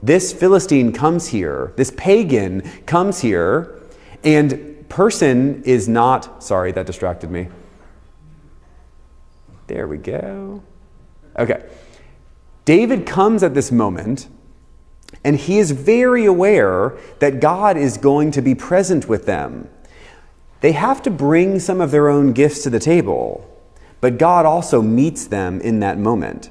[0.02, 3.80] This Philistine comes here, this pagan comes here,
[4.22, 7.48] and person is not, sorry, that distracted me.
[9.66, 10.62] There we go.
[11.38, 11.64] Okay.
[12.64, 14.28] David comes at this moment
[15.24, 19.68] and he is very aware that God is going to be present with them.
[20.60, 23.46] They have to bring some of their own gifts to the table,
[24.00, 26.50] but God also meets them in that moment.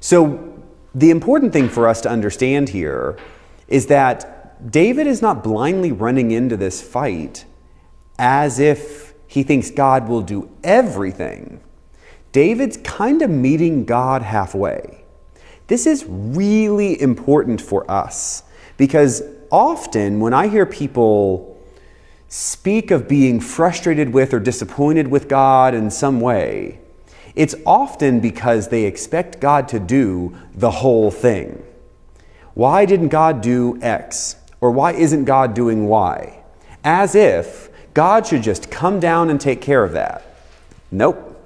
[0.00, 0.52] So,
[0.94, 3.18] the important thing for us to understand here
[3.66, 7.44] is that David is not blindly running into this fight
[8.18, 11.60] as if he thinks God will do everything.
[12.30, 15.04] David's kind of meeting God halfway.
[15.66, 18.42] This is really important for us
[18.76, 21.53] because often when I hear people
[22.34, 26.80] speak of being frustrated with or disappointed with God in some way,
[27.36, 31.62] it's often because they expect God to do the whole thing.
[32.54, 34.34] Why didn't God do X?
[34.60, 36.42] Or why isn't God doing Y?
[36.82, 40.24] As if God should just come down and take care of that.
[40.90, 41.40] Nope.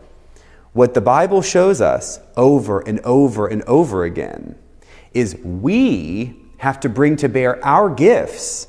[0.72, 4.54] What the Bible shows us over and over and over again
[5.12, 8.68] is we have to bring to bear our gifts.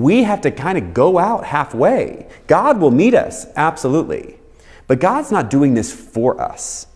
[0.00, 2.28] We have to kind of go out halfway.
[2.46, 4.38] God will meet us, absolutely.
[4.86, 6.86] But God's not doing this for us.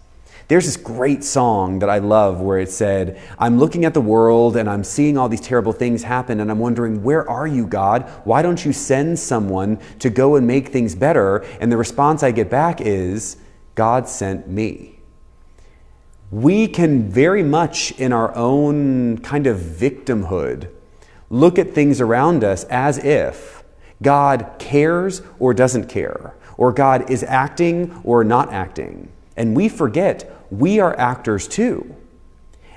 [0.49, 4.57] There's this great song that I love where it said, I'm looking at the world
[4.57, 8.11] and I'm seeing all these terrible things happen and I'm wondering, where are you, God?
[8.25, 11.45] Why don't you send someone to go and make things better?
[11.61, 13.37] And the response I get back is,
[13.75, 15.01] God sent me.
[16.31, 20.71] We can very much, in our own kind of victimhood,
[21.31, 23.63] look at things around us as if
[24.03, 29.11] God cares or doesn't care, or God is acting or not acting.
[29.37, 31.95] And we forget we are actors too.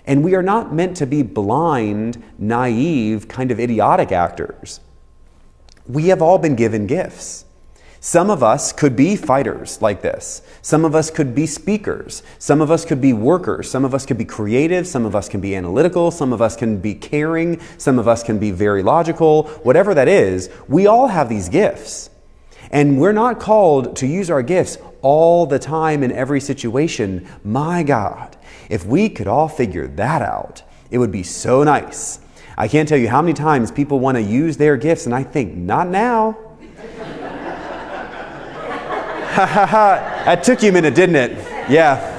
[0.05, 4.79] And we are not meant to be blind, naive, kind of idiotic actors.
[5.87, 7.45] We have all been given gifts.
[8.03, 10.41] Some of us could be fighters like this.
[10.63, 12.23] Some of us could be speakers.
[12.39, 13.69] Some of us could be workers.
[13.69, 14.87] Some of us could be creative.
[14.87, 16.09] Some of us can be analytical.
[16.09, 17.61] Some of us can be caring.
[17.77, 19.43] Some of us can be very logical.
[19.61, 22.09] Whatever that is, we all have these gifts.
[22.71, 27.27] And we're not called to use our gifts all the time in every situation.
[27.43, 28.35] My God,
[28.67, 32.19] if we could all figure that out, it would be so nice.
[32.57, 35.21] I can't tell you how many times people want to use their gifts, and I
[35.21, 36.50] think, not now.
[39.31, 40.23] Ha ha ha.
[40.25, 41.31] That took you a minute, didn't it?
[41.69, 42.09] Yeah.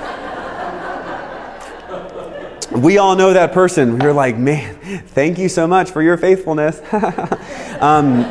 [2.75, 3.98] We all know that person.
[3.98, 4.75] We're like, man,
[5.09, 6.81] thank you so much for your faithfulness.
[7.83, 8.22] um,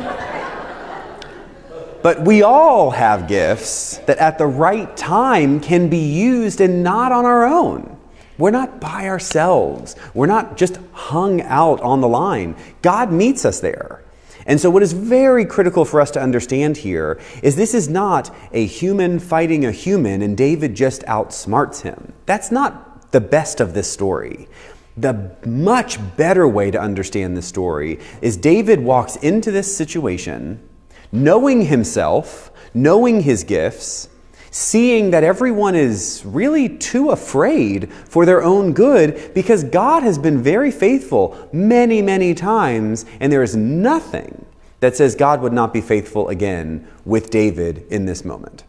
[2.02, 7.12] but we all have gifts that at the right time can be used and not
[7.12, 7.96] on our own.
[8.36, 9.94] We're not by ourselves.
[10.12, 12.56] We're not just hung out on the line.
[12.82, 14.01] God meets us there.
[14.46, 18.34] And so, what is very critical for us to understand here is this is not
[18.52, 22.12] a human fighting a human and David just outsmarts him.
[22.26, 24.48] That's not the best of this story.
[24.96, 30.68] The much better way to understand this story is David walks into this situation
[31.12, 34.08] knowing himself, knowing his gifts,
[34.52, 40.42] seeing that everyone is really too afraid for their own good because God has been
[40.42, 44.44] very faithful many, many times, and there is nothing
[44.80, 48.64] that says God would not be faithful again with David in this moment.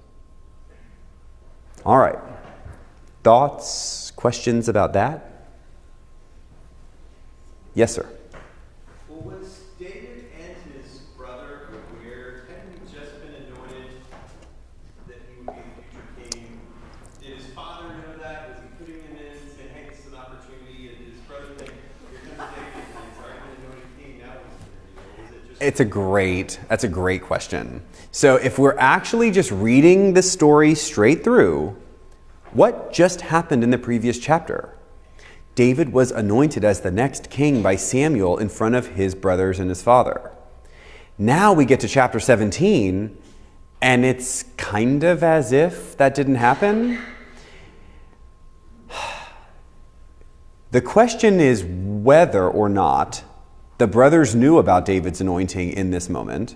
[1.85, 2.19] All right.
[3.23, 5.49] Thoughts, questions about that?
[7.73, 8.07] Yes, sir.
[25.63, 27.85] It's a great, that's a great question.
[28.11, 31.77] So if we're actually just reading the story straight through,
[32.51, 34.77] what just happened in the previous chapter?
[35.55, 39.69] David was anointed as the next king by Samuel in front of his brothers and
[39.69, 40.31] his father.
[41.17, 43.17] Now we get to chapter 17,
[43.81, 46.99] and it's kind of as if that didn't happen.
[50.71, 53.23] The question is whether or not
[53.77, 56.55] the brothers knew about David's anointing in this moment,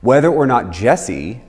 [0.00, 1.42] whether or not Jesse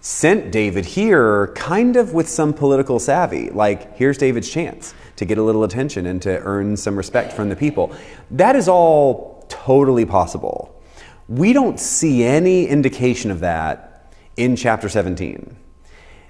[0.00, 5.36] sent David here kind of with some political savvy, like, here's David's chance to get
[5.36, 7.94] a little attention and to earn some respect from the people.
[8.30, 10.80] That is all totally possible.
[11.28, 15.56] We don't see any indication of that in chapter 17.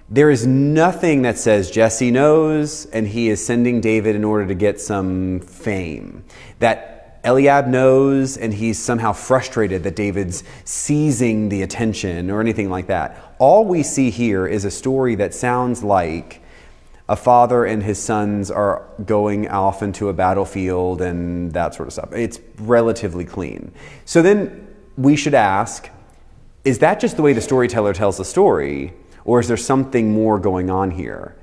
[0.09, 4.55] There is nothing that says Jesse knows and he is sending David in order to
[4.55, 6.25] get some fame.
[6.59, 6.90] That
[7.25, 13.35] Eliab knows and he's somehow frustrated that David's seizing the attention or anything like that.
[13.39, 16.43] All we see here is a story that sounds like
[17.09, 21.93] a father and his sons are going off into a battlefield and that sort of
[21.93, 22.13] stuff.
[22.13, 23.73] It's relatively clean.
[24.05, 25.91] So then we should ask
[26.63, 28.93] is that just the way the storyteller tells the story?
[29.25, 31.35] Or is there something more going on here?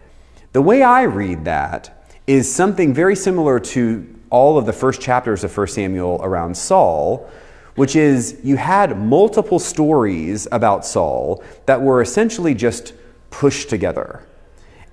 [0.54, 5.44] The way I read that is something very similar to all of the first chapters
[5.44, 7.30] of 1 Samuel around Saul,
[7.76, 12.94] which is you had multiple stories about Saul that were essentially just
[13.30, 14.24] pushed together.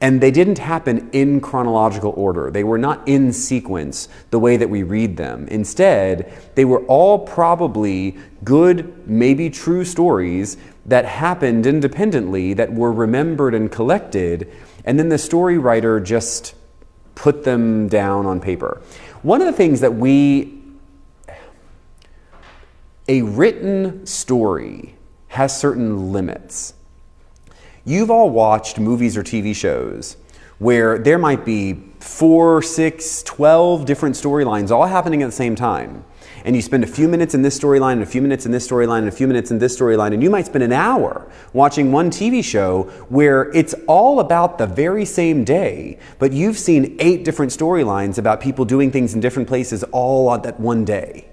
[0.00, 2.50] And they didn't happen in chronological order.
[2.50, 5.48] They were not in sequence the way that we read them.
[5.48, 13.54] Instead, they were all probably good, maybe true stories that happened independently that were remembered
[13.54, 14.52] and collected,
[14.84, 16.54] and then the story writer just
[17.14, 18.82] put them down on paper.
[19.24, 20.52] One of the things that we,
[23.08, 24.96] a written story
[25.28, 26.74] has certain limits.
[27.86, 30.18] You've all watched movies or TV shows
[30.58, 36.04] where there might be four, six, twelve different storylines all happening at the same time
[36.44, 38.68] and you spend a few minutes in this storyline, and a few minutes in this
[38.68, 41.90] storyline, and a few minutes in this storyline, and you might spend an hour watching
[41.90, 47.24] one TV show where it's all about the very same day, but you've seen eight
[47.24, 51.26] different storylines about people doing things in different places all on that one day.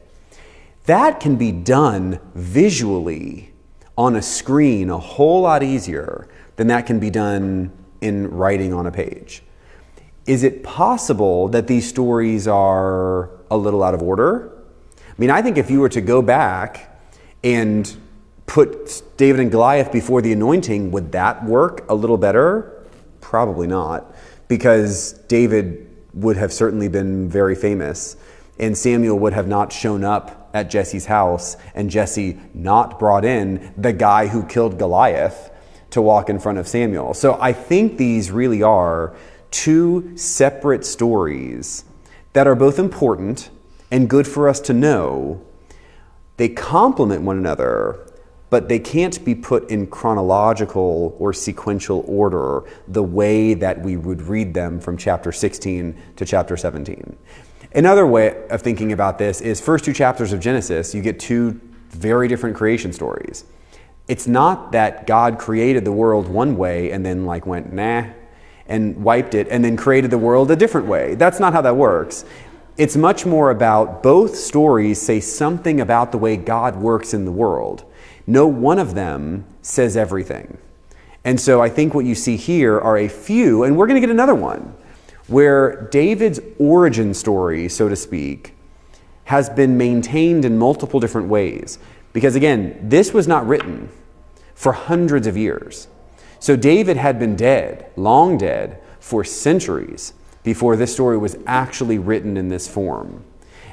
[0.85, 3.53] That can be done visually
[3.97, 8.87] on a screen a whole lot easier than that can be done in writing on
[8.87, 9.43] a page.
[10.25, 14.60] Is it possible that these stories are a little out of order?
[15.21, 16.99] I mean, I think if you were to go back
[17.43, 17.95] and
[18.47, 22.87] put David and Goliath before the anointing, would that work a little better?
[23.19, 24.15] Probably not,
[24.47, 28.17] because David would have certainly been very famous,
[28.57, 33.75] and Samuel would have not shown up at Jesse's house, and Jesse not brought in
[33.77, 35.51] the guy who killed Goliath
[35.91, 37.13] to walk in front of Samuel.
[37.13, 39.15] So I think these really are
[39.51, 41.85] two separate stories
[42.33, 43.51] that are both important
[43.91, 45.45] and good for us to know.
[46.37, 47.99] They complement one another,
[48.49, 54.21] but they can't be put in chronological or sequential order the way that we would
[54.23, 57.17] read them from chapter 16 to chapter 17.
[57.73, 61.59] Another way of thinking about this is first two chapters of Genesis, you get two
[61.89, 63.45] very different creation stories.
[64.07, 68.05] It's not that God created the world one way and then like went nah
[68.67, 71.15] and wiped it and then created the world a different way.
[71.15, 72.25] That's not how that works.
[72.77, 77.31] It's much more about both stories say something about the way God works in the
[77.31, 77.83] world.
[78.25, 80.57] No one of them says everything.
[81.25, 84.07] And so I think what you see here are a few, and we're going to
[84.07, 84.73] get another one,
[85.27, 88.55] where David's origin story, so to speak,
[89.25, 91.77] has been maintained in multiple different ways.
[92.13, 93.89] Because again, this was not written
[94.55, 95.87] for hundreds of years.
[96.39, 100.13] So David had been dead, long dead, for centuries
[100.43, 103.23] before this story was actually written in this form.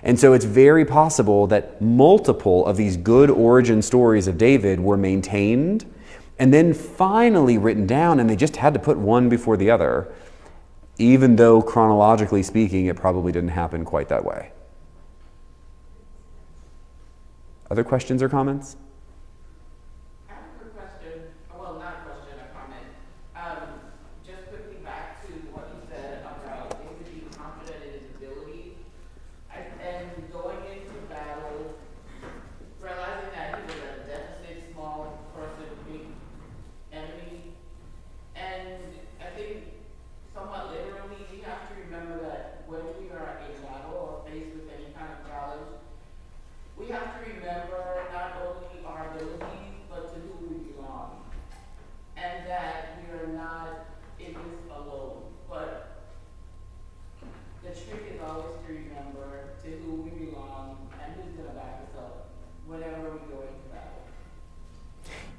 [0.02, 4.96] And so it's very possible that multiple of these good origin stories of David were
[4.96, 5.92] maintained
[6.38, 10.12] and then finally written down, and they just had to put one before the other,
[10.98, 14.52] even though chronologically speaking, it probably didn't happen quite that way.
[17.70, 18.76] Other questions or comments?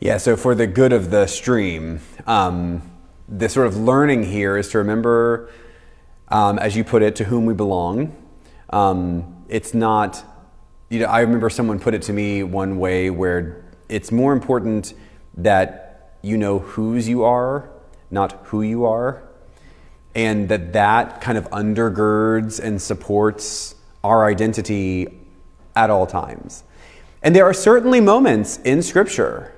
[0.01, 2.81] Yeah, so for the good of the stream, um,
[3.27, 5.51] the sort of learning here is to remember,
[6.29, 8.15] um, as you put it, to whom we belong.
[8.69, 10.23] Um, it's not,
[10.89, 14.93] you know, I remember someone put it to me one way where it's more important
[15.35, 17.69] that you know whose you are,
[18.09, 19.23] not who you are.
[20.15, 25.07] and that that kind of undergirds and supports our identity
[25.75, 26.63] at all times.
[27.21, 29.53] And there are certainly moments in Scripture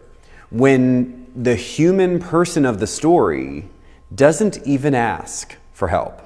[0.51, 3.67] when the human person of the story
[4.13, 6.21] doesn't even ask for help,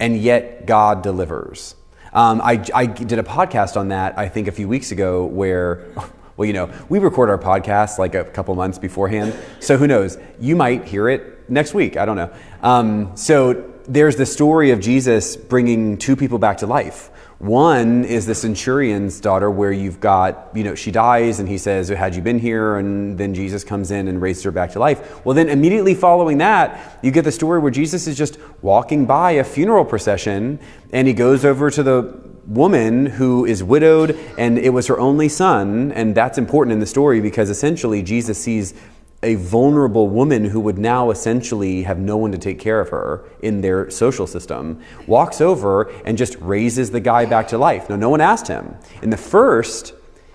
[0.00, 1.74] and yet God delivers.
[2.12, 5.86] Um, I, I did a podcast on that, I think, a few weeks ago where.
[6.36, 9.38] Well, you know, we record our podcast like a couple months beforehand.
[9.60, 10.18] So who knows?
[10.40, 11.96] You might hear it next week.
[11.96, 12.34] I don't know.
[12.60, 17.10] Um, so there's the story of Jesus bringing two people back to life.
[17.44, 21.90] One is the centurion's daughter, where you've got, you know, she dies and he says,
[21.90, 22.78] Had you been here?
[22.78, 25.22] And then Jesus comes in and raises her back to life.
[25.26, 29.32] Well, then immediately following that, you get the story where Jesus is just walking by
[29.32, 30.58] a funeral procession
[30.90, 35.28] and he goes over to the woman who is widowed and it was her only
[35.28, 35.92] son.
[35.92, 38.72] And that's important in the story because essentially Jesus sees
[39.24, 43.24] a vulnerable woman who would now essentially have no one to take care of her
[43.40, 47.88] in their social system, walks over and just raises the guy back to life.
[47.88, 48.76] Now, no one asked him.
[49.02, 49.94] In the first,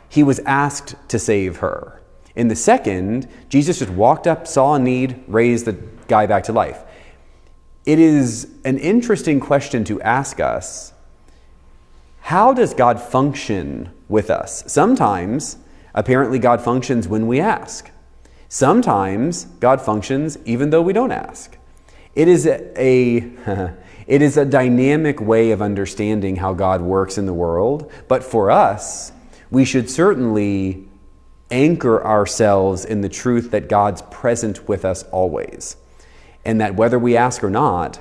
[0.09, 2.01] he was asked to save her.
[2.35, 5.77] In the second, Jesus just walked up, saw a need, raised the
[6.07, 6.81] guy back to life.
[7.85, 10.93] It is an interesting question to ask us
[12.21, 14.63] how does God function with us?
[14.71, 15.57] Sometimes,
[15.93, 17.89] apparently, God functions when we ask.
[18.49, 21.55] Sometimes, God functions even though we don't ask.
[22.15, 22.65] It is a,
[24.07, 28.49] it is a dynamic way of understanding how God works in the world, but for
[28.49, 29.11] us,
[29.51, 30.87] we should certainly
[31.51, 35.77] anchor ourselves in the truth that God's present with us always,
[36.43, 37.99] and that whether we ask or not,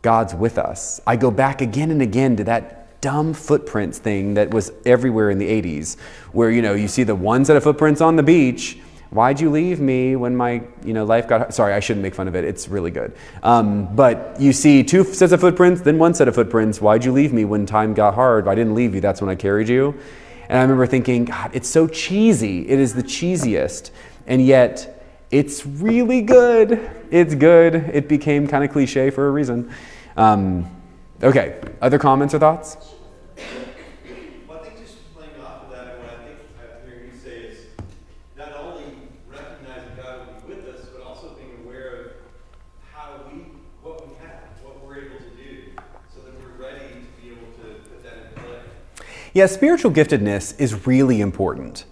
[0.00, 1.00] God's with us.
[1.06, 5.38] I go back again and again to that dumb footprints thing that was everywhere in
[5.38, 5.98] the 80s,
[6.32, 8.78] where you know you see the one set of footprints on the beach.
[9.10, 11.52] Why'd you leave me when my you know life got?
[11.52, 12.44] Sorry, I shouldn't make fun of it.
[12.44, 13.16] It's really good.
[13.42, 16.80] Um, but you see two sets of footprints, then one set of footprints.
[16.80, 18.46] Why'd you leave me when time got hard?
[18.46, 19.00] I didn't leave you.
[19.00, 19.98] That's when I carried you.
[20.48, 22.68] And I remember thinking, God, it's so cheesy.
[22.68, 23.90] It is the cheesiest,
[24.26, 26.90] and yet it's really good.
[27.10, 27.74] It's good.
[27.74, 29.72] It became kind of cliche for a reason.
[30.16, 30.70] Um,
[31.22, 32.78] Okay, other comments or thoughts?
[34.48, 37.36] Well, I think just playing off of that, what I think I'm hearing you say
[37.52, 37.58] is
[38.38, 38.84] not only
[39.28, 42.06] recognizing God will be with us, but also being aware of
[42.90, 43.52] how we,
[43.82, 45.76] what we have, what we're able to do,
[46.08, 48.64] so that we're ready to be able to put that in play.
[49.32, 51.84] Yeah, spiritual giftedness is really important.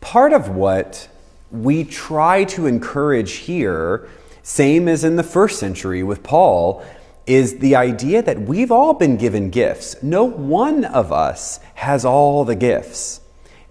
[0.00, 1.08] Part of what
[1.50, 4.08] we try to encourage here,
[4.44, 6.84] same as in the first century with Paul,
[7.26, 10.00] is the idea that we've all been given gifts.
[10.02, 13.22] No one of us has all the gifts.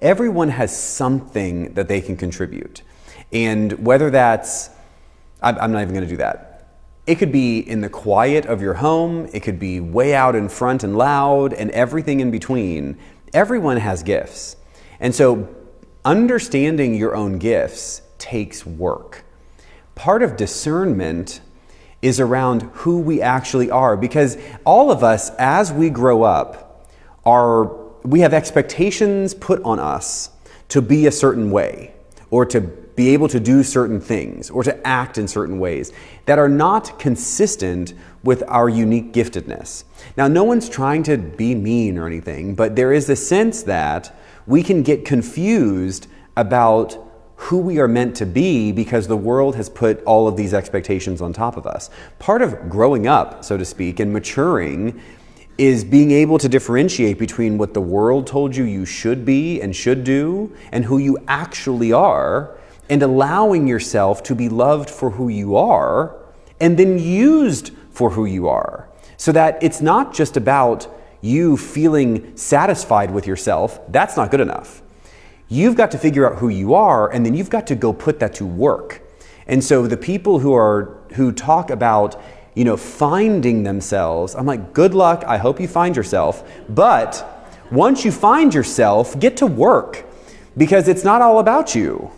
[0.01, 2.81] Everyone has something that they can contribute.
[3.31, 4.69] And whether that's,
[5.41, 6.56] I'm not even going to do that.
[7.07, 10.49] It could be in the quiet of your home, it could be way out in
[10.49, 12.97] front and loud, and everything in between.
[13.33, 14.57] Everyone has gifts.
[14.99, 15.47] And so,
[16.03, 19.23] understanding your own gifts takes work.
[19.95, 21.39] Part of discernment
[22.01, 26.89] is around who we actually are because all of us as we grow up
[27.25, 30.29] are we have expectations put on us
[30.69, 31.93] to be a certain way
[32.30, 35.93] or to be able to do certain things or to act in certain ways
[36.25, 39.84] that are not consistent with our unique giftedness.
[40.17, 44.17] Now, no one's trying to be mean or anything, but there is a sense that
[44.47, 46.97] we can get confused about
[47.36, 51.21] who we are meant to be because the world has put all of these expectations
[51.21, 51.91] on top of us.
[52.17, 54.99] Part of growing up, so to speak, and maturing
[55.57, 59.75] is being able to differentiate between what the world told you you should be and
[59.75, 62.55] should do and who you actually are,
[62.89, 66.15] and allowing yourself to be loved for who you are
[66.59, 68.87] and then used for who you are.
[69.17, 70.87] So that it's not just about
[71.21, 74.81] you feeling satisfied with yourself, that's not good enough.
[75.49, 78.19] You've got to figure out who you are, and then you've got to go put
[78.19, 79.01] that to work.
[79.47, 82.21] And so the people who are who talk about
[82.57, 85.23] you know finding themselves, I'm like, good luck.
[85.27, 86.43] I hope you find yourself.
[86.67, 87.23] But
[87.69, 90.03] once you find yourself, get to work
[90.57, 92.09] because it's not all about you.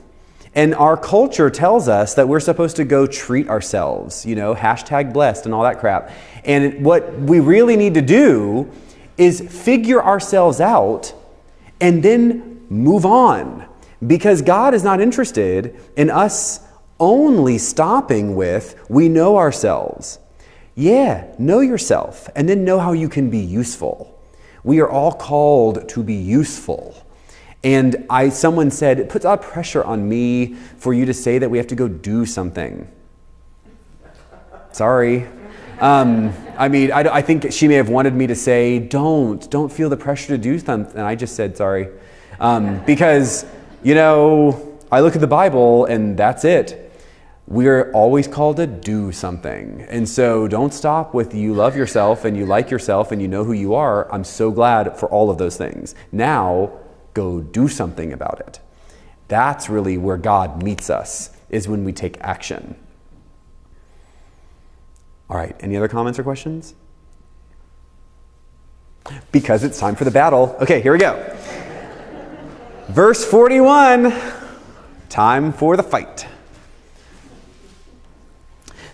[0.56, 5.12] And our culture tells us that we're supposed to go treat ourselves, you know, hashtag
[5.12, 6.10] blessed and all that crap.
[6.46, 8.72] And what we really need to do
[9.18, 11.14] is figure ourselves out
[11.82, 13.68] and then move on
[14.08, 16.62] because God is not interested in us
[16.98, 20.20] only stopping with we know ourselves.
[20.80, 24.18] Yeah, know yourself and then know how you can be useful.
[24.64, 26.96] We are all called to be useful.
[27.66, 31.14] And I someone said it puts a lot of pressure on me for you to
[31.14, 32.88] say that we have to go do something.
[34.72, 35.28] Sorry.
[35.82, 39.70] Um, I mean, I, I, think she may have wanted me to say, don't, don't
[39.70, 40.96] feel the pressure to do something.
[40.96, 41.90] And I just said, sorry.
[42.40, 43.46] Um, because,
[43.84, 46.89] you know, I look at the Bible and that's it.
[47.50, 49.82] We're always called to do something.
[49.90, 53.44] And so don't stop with you love yourself and you like yourself and you know
[53.44, 54.10] who you are.
[54.14, 55.96] I'm so glad for all of those things.
[56.12, 56.72] Now,
[57.16, 58.60] go do something about it.
[59.30, 62.76] That's really where God meets us, is when we take action.
[65.28, 66.76] All right, any other comments or questions?
[69.32, 70.56] Because it's time for the battle.
[70.62, 71.36] Okay, here we go.
[72.90, 74.14] Verse 41
[75.10, 76.28] time for the fight.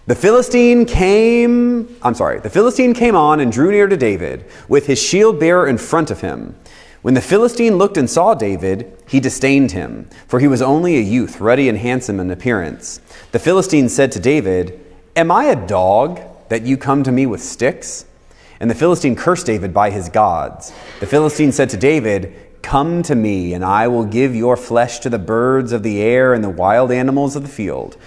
[0.07, 4.85] The Philistine came, I'm sorry, the Philistine came on and drew near to David with
[4.85, 6.55] his shield bearer in front of him.
[7.01, 11.01] When the Philistine looked and saw David, he disdained him, for he was only a
[11.01, 13.01] youth, ruddy and handsome in appearance.
[13.31, 14.79] The Philistine said to David,
[15.15, 18.05] Am I a dog that you come to me with sticks?
[18.59, 20.71] And the Philistine cursed David by his gods.
[20.99, 25.09] The Philistine said to David, Come to me, and I will give your flesh to
[25.09, 27.97] the birds of the air and the wild animals of the field.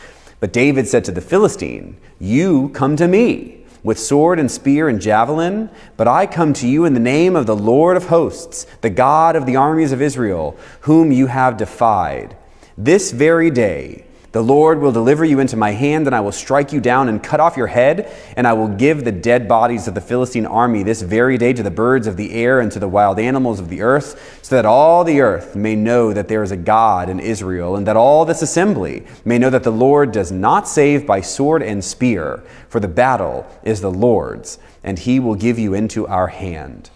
[0.41, 5.01] But David said to the Philistine, You come to me with sword and spear and
[5.01, 8.91] javelin, but I come to you in the name of the Lord of hosts, the
[8.91, 12.37] God of the armies of Israel, whom you have defied.
[12.77, 16.71] This very day, the Lord will deliver you into my hand, and I will strike
[16.73, 19.95] you down and cut off your head, and I will give the dead bodies of
[19.95, 22.89] the Philistine army this very day to the birds of the air and to the
[22.89, 26.51] wild animals of the earth, so that all the earth may know that there is
[26.51, 30.31] a God in Israel, and that all this assembly may know that the Lord does
[30.31, 35.37] not save by sword and spear, for the battle is the Lord's, and he will
[35.37, 36.91] give you into our hand.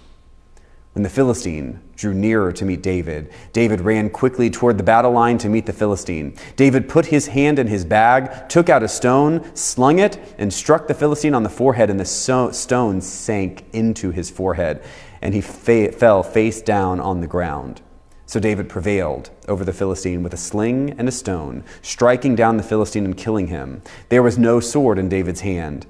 [0.95, 5.39] When the Philistine drew nearer to meet David, David ran quickly toward the battle line
[5.39, 6.37] to meet the Philistine.
[6.55, 10.89] David put his hand in his bag, took out a stone, slung it, and struck
[10.89, 14.83] the Philistine on the forehead, and the stone sank into his forehead,
[15.23, 17.81] and he fa- fell face down on the ground.
[18.27, 22.63] So David prevailed over the Philistine with a sling and a stone, striking down the
[22.63, 23.81] Philistine and killing him.
[24.11, 25.87] There was no sword in David's hand.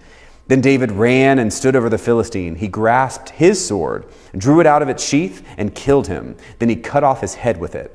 [0.53, 2.57] Then David ran and stood over the Philistine.
[2.57, 4.05] He grasped his sword,
[4.37, 6.37] drew it out of its sheath, and killed him.
[6.59, 7.91] Then he cut off his head with it.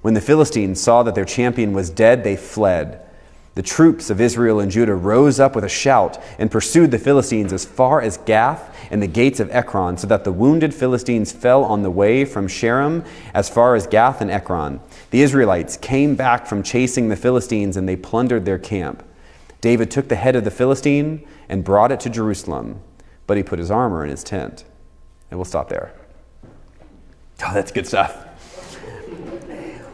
[0.00, 3.06] When the Philistines saw that their champion was dead, they fled.
[3.54, 7.52] The troops of Israel and Judah rose up with a shout and pursued the Philistines
[7.52, 11.66] as far as Gath and the gates of Ekron, so that the wounded Philistines fell
[11.66, 14.80] on the way from Shaaraim as far as Gath and Ekron.
[15.10, 19.02] The Israelites came back from chasing the Philistines, and they plundered their camp.
[19.60, 22.80] David took the head of the Philistine and brought it to Jerusalem,
[23.26, 24.64] but he put his armor in his tent.
[25.30, 25.94] And we'll stop there.
[27.42, 28.26] Oh, that's good stuff.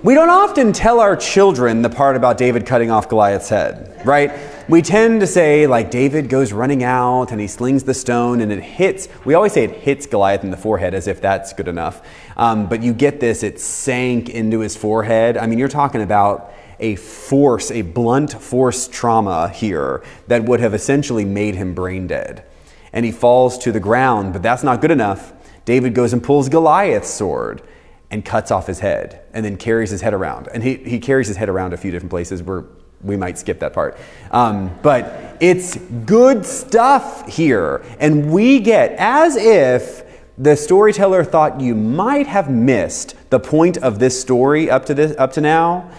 [0.02, 4.30] We don't often tell our children the part about David cutting off Goliath's head, right?
[4.68, 8.52] We tend to say, like, David goes running out and he slings the stone and
[8.52, 9.08] it hits.
[9.24, 12.06] We always say it hits Goliath in the forehead as if that's good enough.
[12.36, 15.36] Um, but you get this, it sank into his forehead.
[15.36, 20.74] I mean, you're talking about a force, a blunt force trauma here that would have
[20.74, 22.44] essentially made him brain dead.
[22.92, 25.32] And he falls to the ground, but that's not good enough.
[25.64, 27.62] David goes and pulls Goliath's sword
[28.10, 30.48] and cuts off his head and then carries his head around.
[30.52, 32.64] And he, he carries his head around a few different places where
[33.02, 33.98] we might skip that part.
[34.30, 37.84] Um, but it's good stuff here.
[37.98, 40.04] And we get as if
[40.38, 45.16] the storyteller thought you might have missed the point of this story up to this
[45.18, 45.90] up to now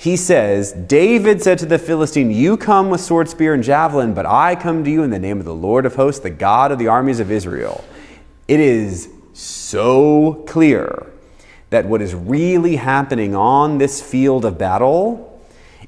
[0.00, 4.24] he says, David said to the Philistine, You come with sword, spear, and javelin, but
[4.24, 6.78] I come to you in the name of the Lord of hosts, the God of
[6.78, 7.84] the armies of Israel.
[8.48, 11.12] It is so clear
[11.68, 15.38] that what is really happening on this field of battle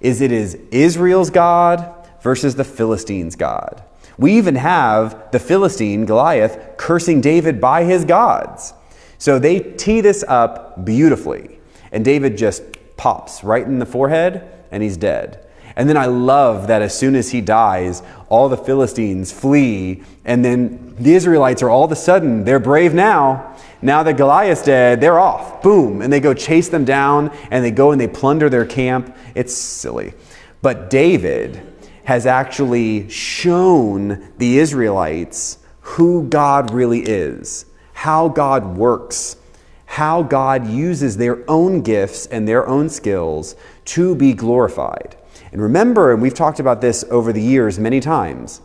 [0.02, 1.90] is it is Israel's God
[2.20, 3.82] versus the Philistines' God.
[4.18, 8.74] We even have the Philistine, Goliath, cursing David by his gods.
[9.16, 11.60] So they tee this up beautifully.
[11.90, 12.62] And David just
[13.03, 15.44] pops right in the forehead, and he's dead.
[15.74, 20.44] And then I love that as soon as he dies, all the Philistines flee, and
[20.44, 23.57] then the Israelites are all of a sudden, they're brave now.
[23.82, 25.64] Now that Goliath's dead, they're off.
[25.64, 26.00] Boom.
[26.00, 29.16] And they go chase them down, and they go and they plunder their camp.
[29.34, 30.12] It's silly.
[30.61, 31.61] But David
[32.05, 39.34] has actually shown the Israelites who God really is, how God works
[39.93, 45.16] how God uses their own gifts and their own skills to be glorified.
[45.53, 48.62] And remember, and we've talked about this over the years many times,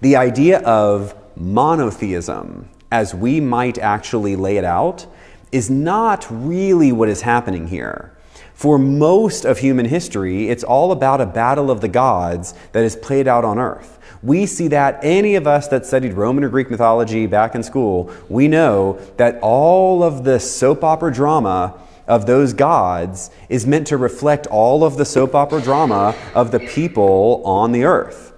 [0.00, 5.06] the idea of monotheism, as we might actually lay it out,
[5.52, 8.18] is not really what is happening here.
[8.52, 12.96] For most of human history, it's all about a battle of the gods that is
[12.96, 13.99] played out on earth.
[14.22, 18.12] We see that any of us that studied Roman or Greek mythology back in school,
[18.28, 23.96] we know that all of the soap opera drama of those gods is meant to
[23.96, 28.34] reflect all of the soap opera drama of the people on the earth.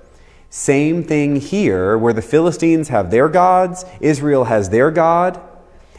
[0.50, 5.40] Same thing here, where the Philistines have their gods, Israel has their God,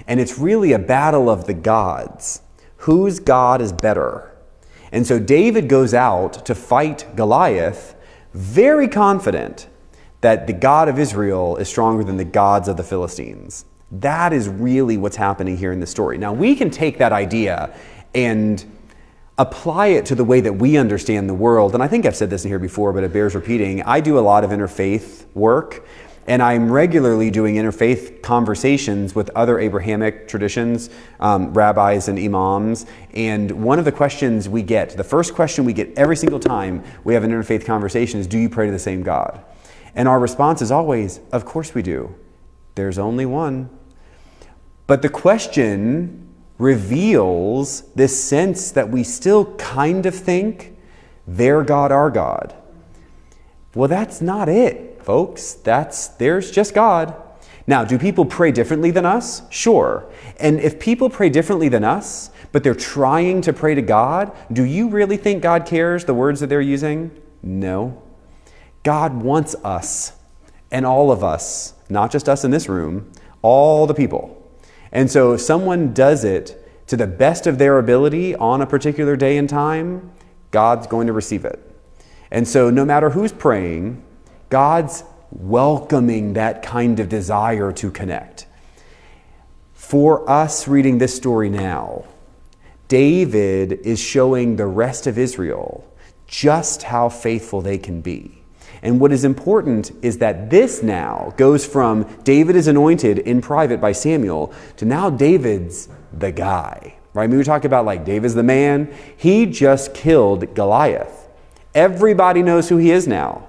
[0.07, 2.41] and it's really a battle of the gods.
[2.77, 4.31] Whose God is better?
[4.91, 7.95] And so David goes out to fight Goliath,
[8.33, 9.67] very confident
[10.23, 13.65] that the God of Israel is stronger than the gods of the Philistines.
[13.91, 16.17] That is really what's happening here in the story.
[16.17, 17.75] Now, we can take that idea
[18.15, 18.63] and
[19.37, 21.73] apply it to the way that we understand the world.
[21.73, 23.83] And I think I've said this in here before, but it bears repeating.
[23.83, 25.85] I do a lot of interfaith work,
[26.25, 32.85] and I'm regularly doing interfaith conversations with other Abrahamic traditions, um, rabbis, and imams.
[33.13, 36.81] And one of the questions we get, the first question we get every single time
[37.03, 39.43] we have an interfaith conversation is Do you pray to the same God?
[39.95, 42.15] And our response is always, Of course we do.
[42.75, 43.69] There's only one.
[44.87, 50.75] But the question reveals this sense that we still kind of think
[51.27, 52.55] their God, our God.
[53.75, 55.53] Well, that's not it, folks.
[55.53, 57.15] That's there's just God.
[57.65, 59.41] Now, do people pray differently than us?
[59.49, 60.11] Sure.
[60.37, 64.63] And if people pray differently than us, but they're trying to pray to God, do
[64.63, 67.09] you really think God cares the words that they're using?
[67.41, 68.02] No.
[68.83, 70.13] God wants us
[70.71, 73.11] and all of us, not just us in this room,
[73.41, 74.39] all the people.
[74.91, 79.15] And so if someone does it to the best of their ability on a particular
[79.15, 80.11] day and time,
[80.51, 81.59] God's going to receive it.
[82.29, 84.03] And so no matter who's praying,
[84.49, 88.45] God's welcoming that kind of desire to connect.
[89.73, 92.05] For us reading this story now,
[92.87, 95.87] David is showing the rest of Israel
[96.27, 98.42] just how faithful they can be.
[98.83, 103.79] And what is important is that this now goes from David is anointed in private
[103.79, 106.97] by Samuel to now David's the guy.
[107.13, 107.23] Right?
[107.23, 108.93] I mean, we talk about like David's the man.
[109.15, 111.29] He just killed Goliath.
[111.73, 113.47] Everybody knows who he is now.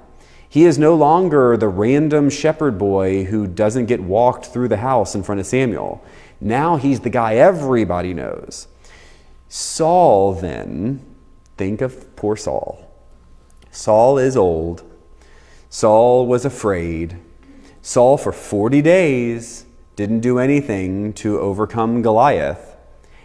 [0.48, 5.16] He is no longer the random shepherd boy who doesn't get walked through the house
[5.16, 6.04] in front of Samuel.
[6.40, 8.68] Now he's the guy everybody knows.
[9.48, 11.04] Saul, then,
[11.56, 12.88] think of poor Saul.
[13.72, 14.84] Saul is old.
[15.74, 17.18] Saul was afraid.
[17.82, 19.66] Saul, for 40 days,
[19.96, 22.76] didn't do anything to overcome Goliath.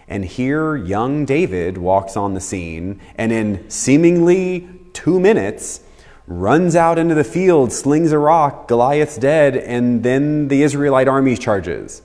[0.07, 5.81] And here, young David walks on the scene and, in seemingly two minutes,
[6.25, 11.37] runs out into the field, slings a rock, Goliath's dead, and then the Israelite army
[11.37, 12.01] charges.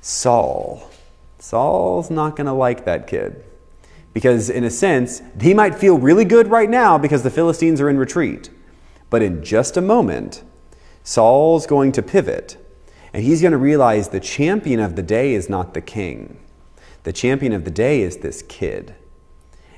[0.00, 0.90] Saul.
[1.38, 3.44] Saul's not going to like that kid.
[4.12, 7.88] Because, in a sense, he might feel really good right now because the Philistines are
[7.88, 8.50] in retreat.
[9.12, 10.42] But in just a moment,
[11.04, 12.56] Saul's going to pivot
[13.12, 16.38] and he's going to realize the champion of the day is not the king.
[17.02, 18.94] The champion of the day is this kid.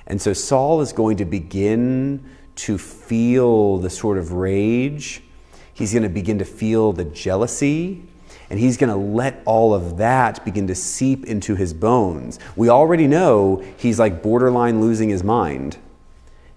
[0.07, 2.25] And so Saul is going to begin
[2.55, 5.25] to feel the sort of rage.
[5.73, 8.05] He's going to begin to feel the jealousy.
[8.51, 12.39] And he's going to let all of that begin to seep into his bones.
[12.55, 15.79] We already know he's like borderline losing his mind.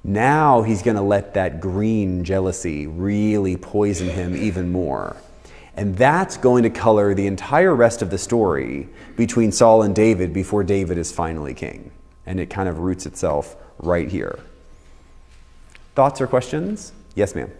[0.07, 5.17] Now he's going to let that green jealousy really poison him even more.
[5.75, 8.87] And that's going to color the entire rest of the story
[9.17, 11.91] between Saul and David before David is finally king.
[12.25, 14.39] And it kind of roots itself right here.
[15.93, 16.93] Thoughts or questions?
[17.13, 17.51] Yes, ma'am.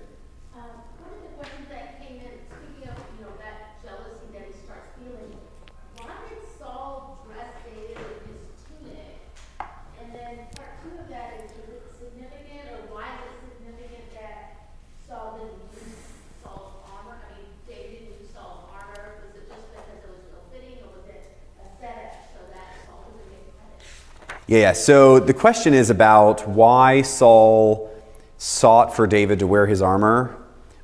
[24.47, 24.73] Yeah, yeah.
[24.73, 27.93] so the question is about why Saul
[28.37, 30.37] sought for David to wear his armor,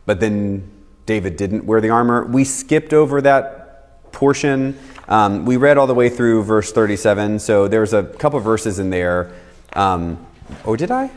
[0.06, 0.70] but then
[1.06, 2.26] David didn't wear the armor.
[2.26, 4.78] We skipped over that portion.
[5.08, 8.90] Um, we read all the way through verse 37, so there's a couple verses in
[8.90, 9.34] there.
[9.74, 10.26] Um,
[10.66, 11.10] oh, did I?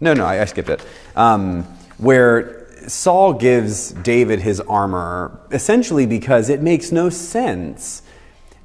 [0.00, 0.84] No, no, I, I skipped it.
[1.16, 1.64] Um,
[1.98, 8.02] where Saul gives David his armor essentially because it makes no sense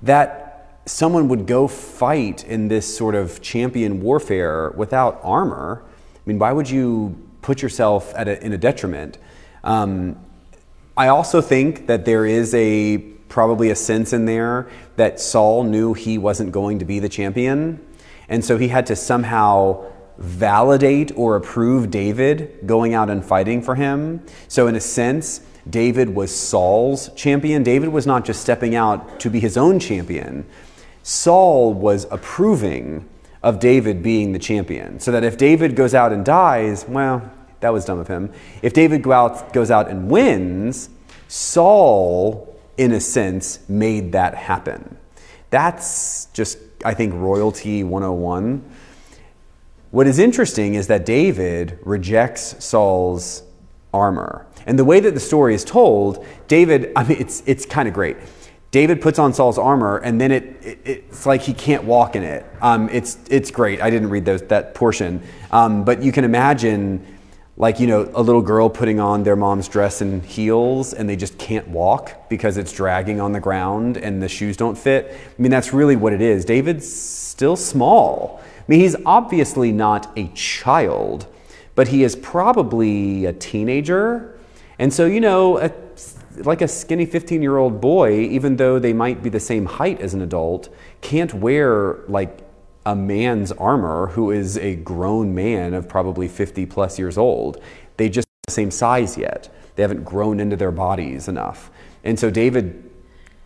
[0.02, 0.49] that
[0.90, 5.84] someone would go fight in this sort of champion warfare without armor.
[6.16, 9.20] I mean, why would you put yourself at a, in a detriment?
[9.64, 10.20] Um,
[10.98, 12.98] I also think that there is a
[13.30, 17.86] probably a sense in there that Saul knew he wasn't going to be the champion.
[18.28, 19.86] And so he had to somehow
[20.18, 24.26] validate or approve David going out and fighting for him.
[24.48, 27.64] So, in a sense, David was Saul's champion.
[27.64, 30.46] David was not just stepping out to be his own champion,
[31.04, 33.08] Saul was approving
[33.42, 35.00] of David being the champion.
[35.00, 37.32] So that if David goes out and dies, well,
[37.62, 38.32] that was dumb of him.
[38.62, 40.90] If David go out, goes out and wins,
[41.28, 44.98] Saul, in a sense, made that happen.
[45.50, 48.64] That's just, I think, royalty 101.
[49.92, 53.44] What is interesting is that David rejects Saul's
[53.94, 54.46] armor.
[54.66, 57.94] And the way that the story is told, David, I mean, it's, it's kind of
[57.94, 58.18] great.
[58.72, 62.22] David puts on Saul's armor, and then it, it it's like he can't walk in
[62.22, 62.46] it.
[62.62, 63.82] Um, it's, it's great.
[63.82, 65.24] I didn't read those, that portion.
[65.50, 67.04] Um, but you can imagine,
[67.58, 71.16] like, you know, a little girl putting on their mom's dress and heels, and they
[71.16, 75.16] just can't walk because it's dragging on the ground and the shoes don't fit.
[75.16, 76.46] I mean, that's really what it is.
[76.46, 78.40] David's still small.
[78.44, 81.26] I mean, he's obviously not a child,
[81.74, 84.38] but he is probably a teenager.
[84.78, 85.72] And so, you know, a,
[86.46, 90.00] like a skinny 15 year old boy, even though they might be the same height
[90.00, 90.70] as an adult,
[91.02, 92.40] can't wear like
[92.86, 97.62] a man's armor who is a grown man of probably 50 plus years old.
[97.98, 99.54] They just the same size yet.
[99.76, 101.70] They haven't grown into their bodies enough.
[102.04, 102.90] And so David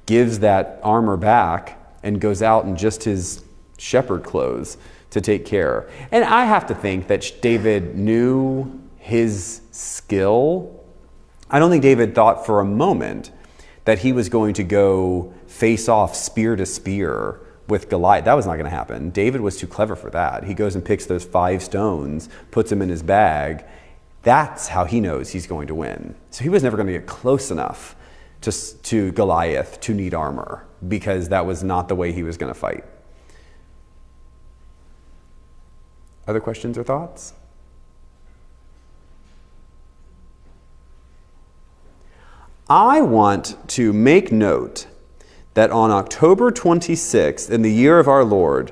[0.05, 3.43] gives that armor back and goes out in just his
[3.77, 4.77] shepherd clothes
[5.09, 5.89] to take care.
[6.11, 10.82] And I have to think that David knew his skill
[11.53, 13.29] I don't think David thought for a moment
[13.85, 18.25] that he was going to go face off spear to spear with Goliath.
[18.25, 19.11] That was not going to happen.
[19.11, 20.45] David was too clever for that.
[20.45, 23.65] He goes and picks those five stones, puts them in his bag.
[24.23, 26.15] That's how he knows he's going to win.
[26.31, 27.95] So he was never going to get close enough
[28.41, 32.51] to, to Goliath to need armor because that was not the way he was going
[32.51, 32.83] to fight.
[36.27, 37.33] Other questions or thoughts?
[42.69, 44.87] I want to make note
[45.53, 48.71] that on October 26th, in the year of our Lord,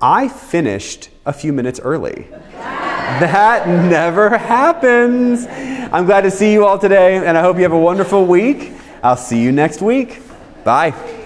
[0.00, 2.26] I finished a few minutes early.
[2.52, 5.46] that never happens.
[5.92, 8.72] I'm glad to see you all today, and I hope you have a wonderful week.
[9.04, 10.20] I'll see you next week.
[10.64, 11.21] Bye.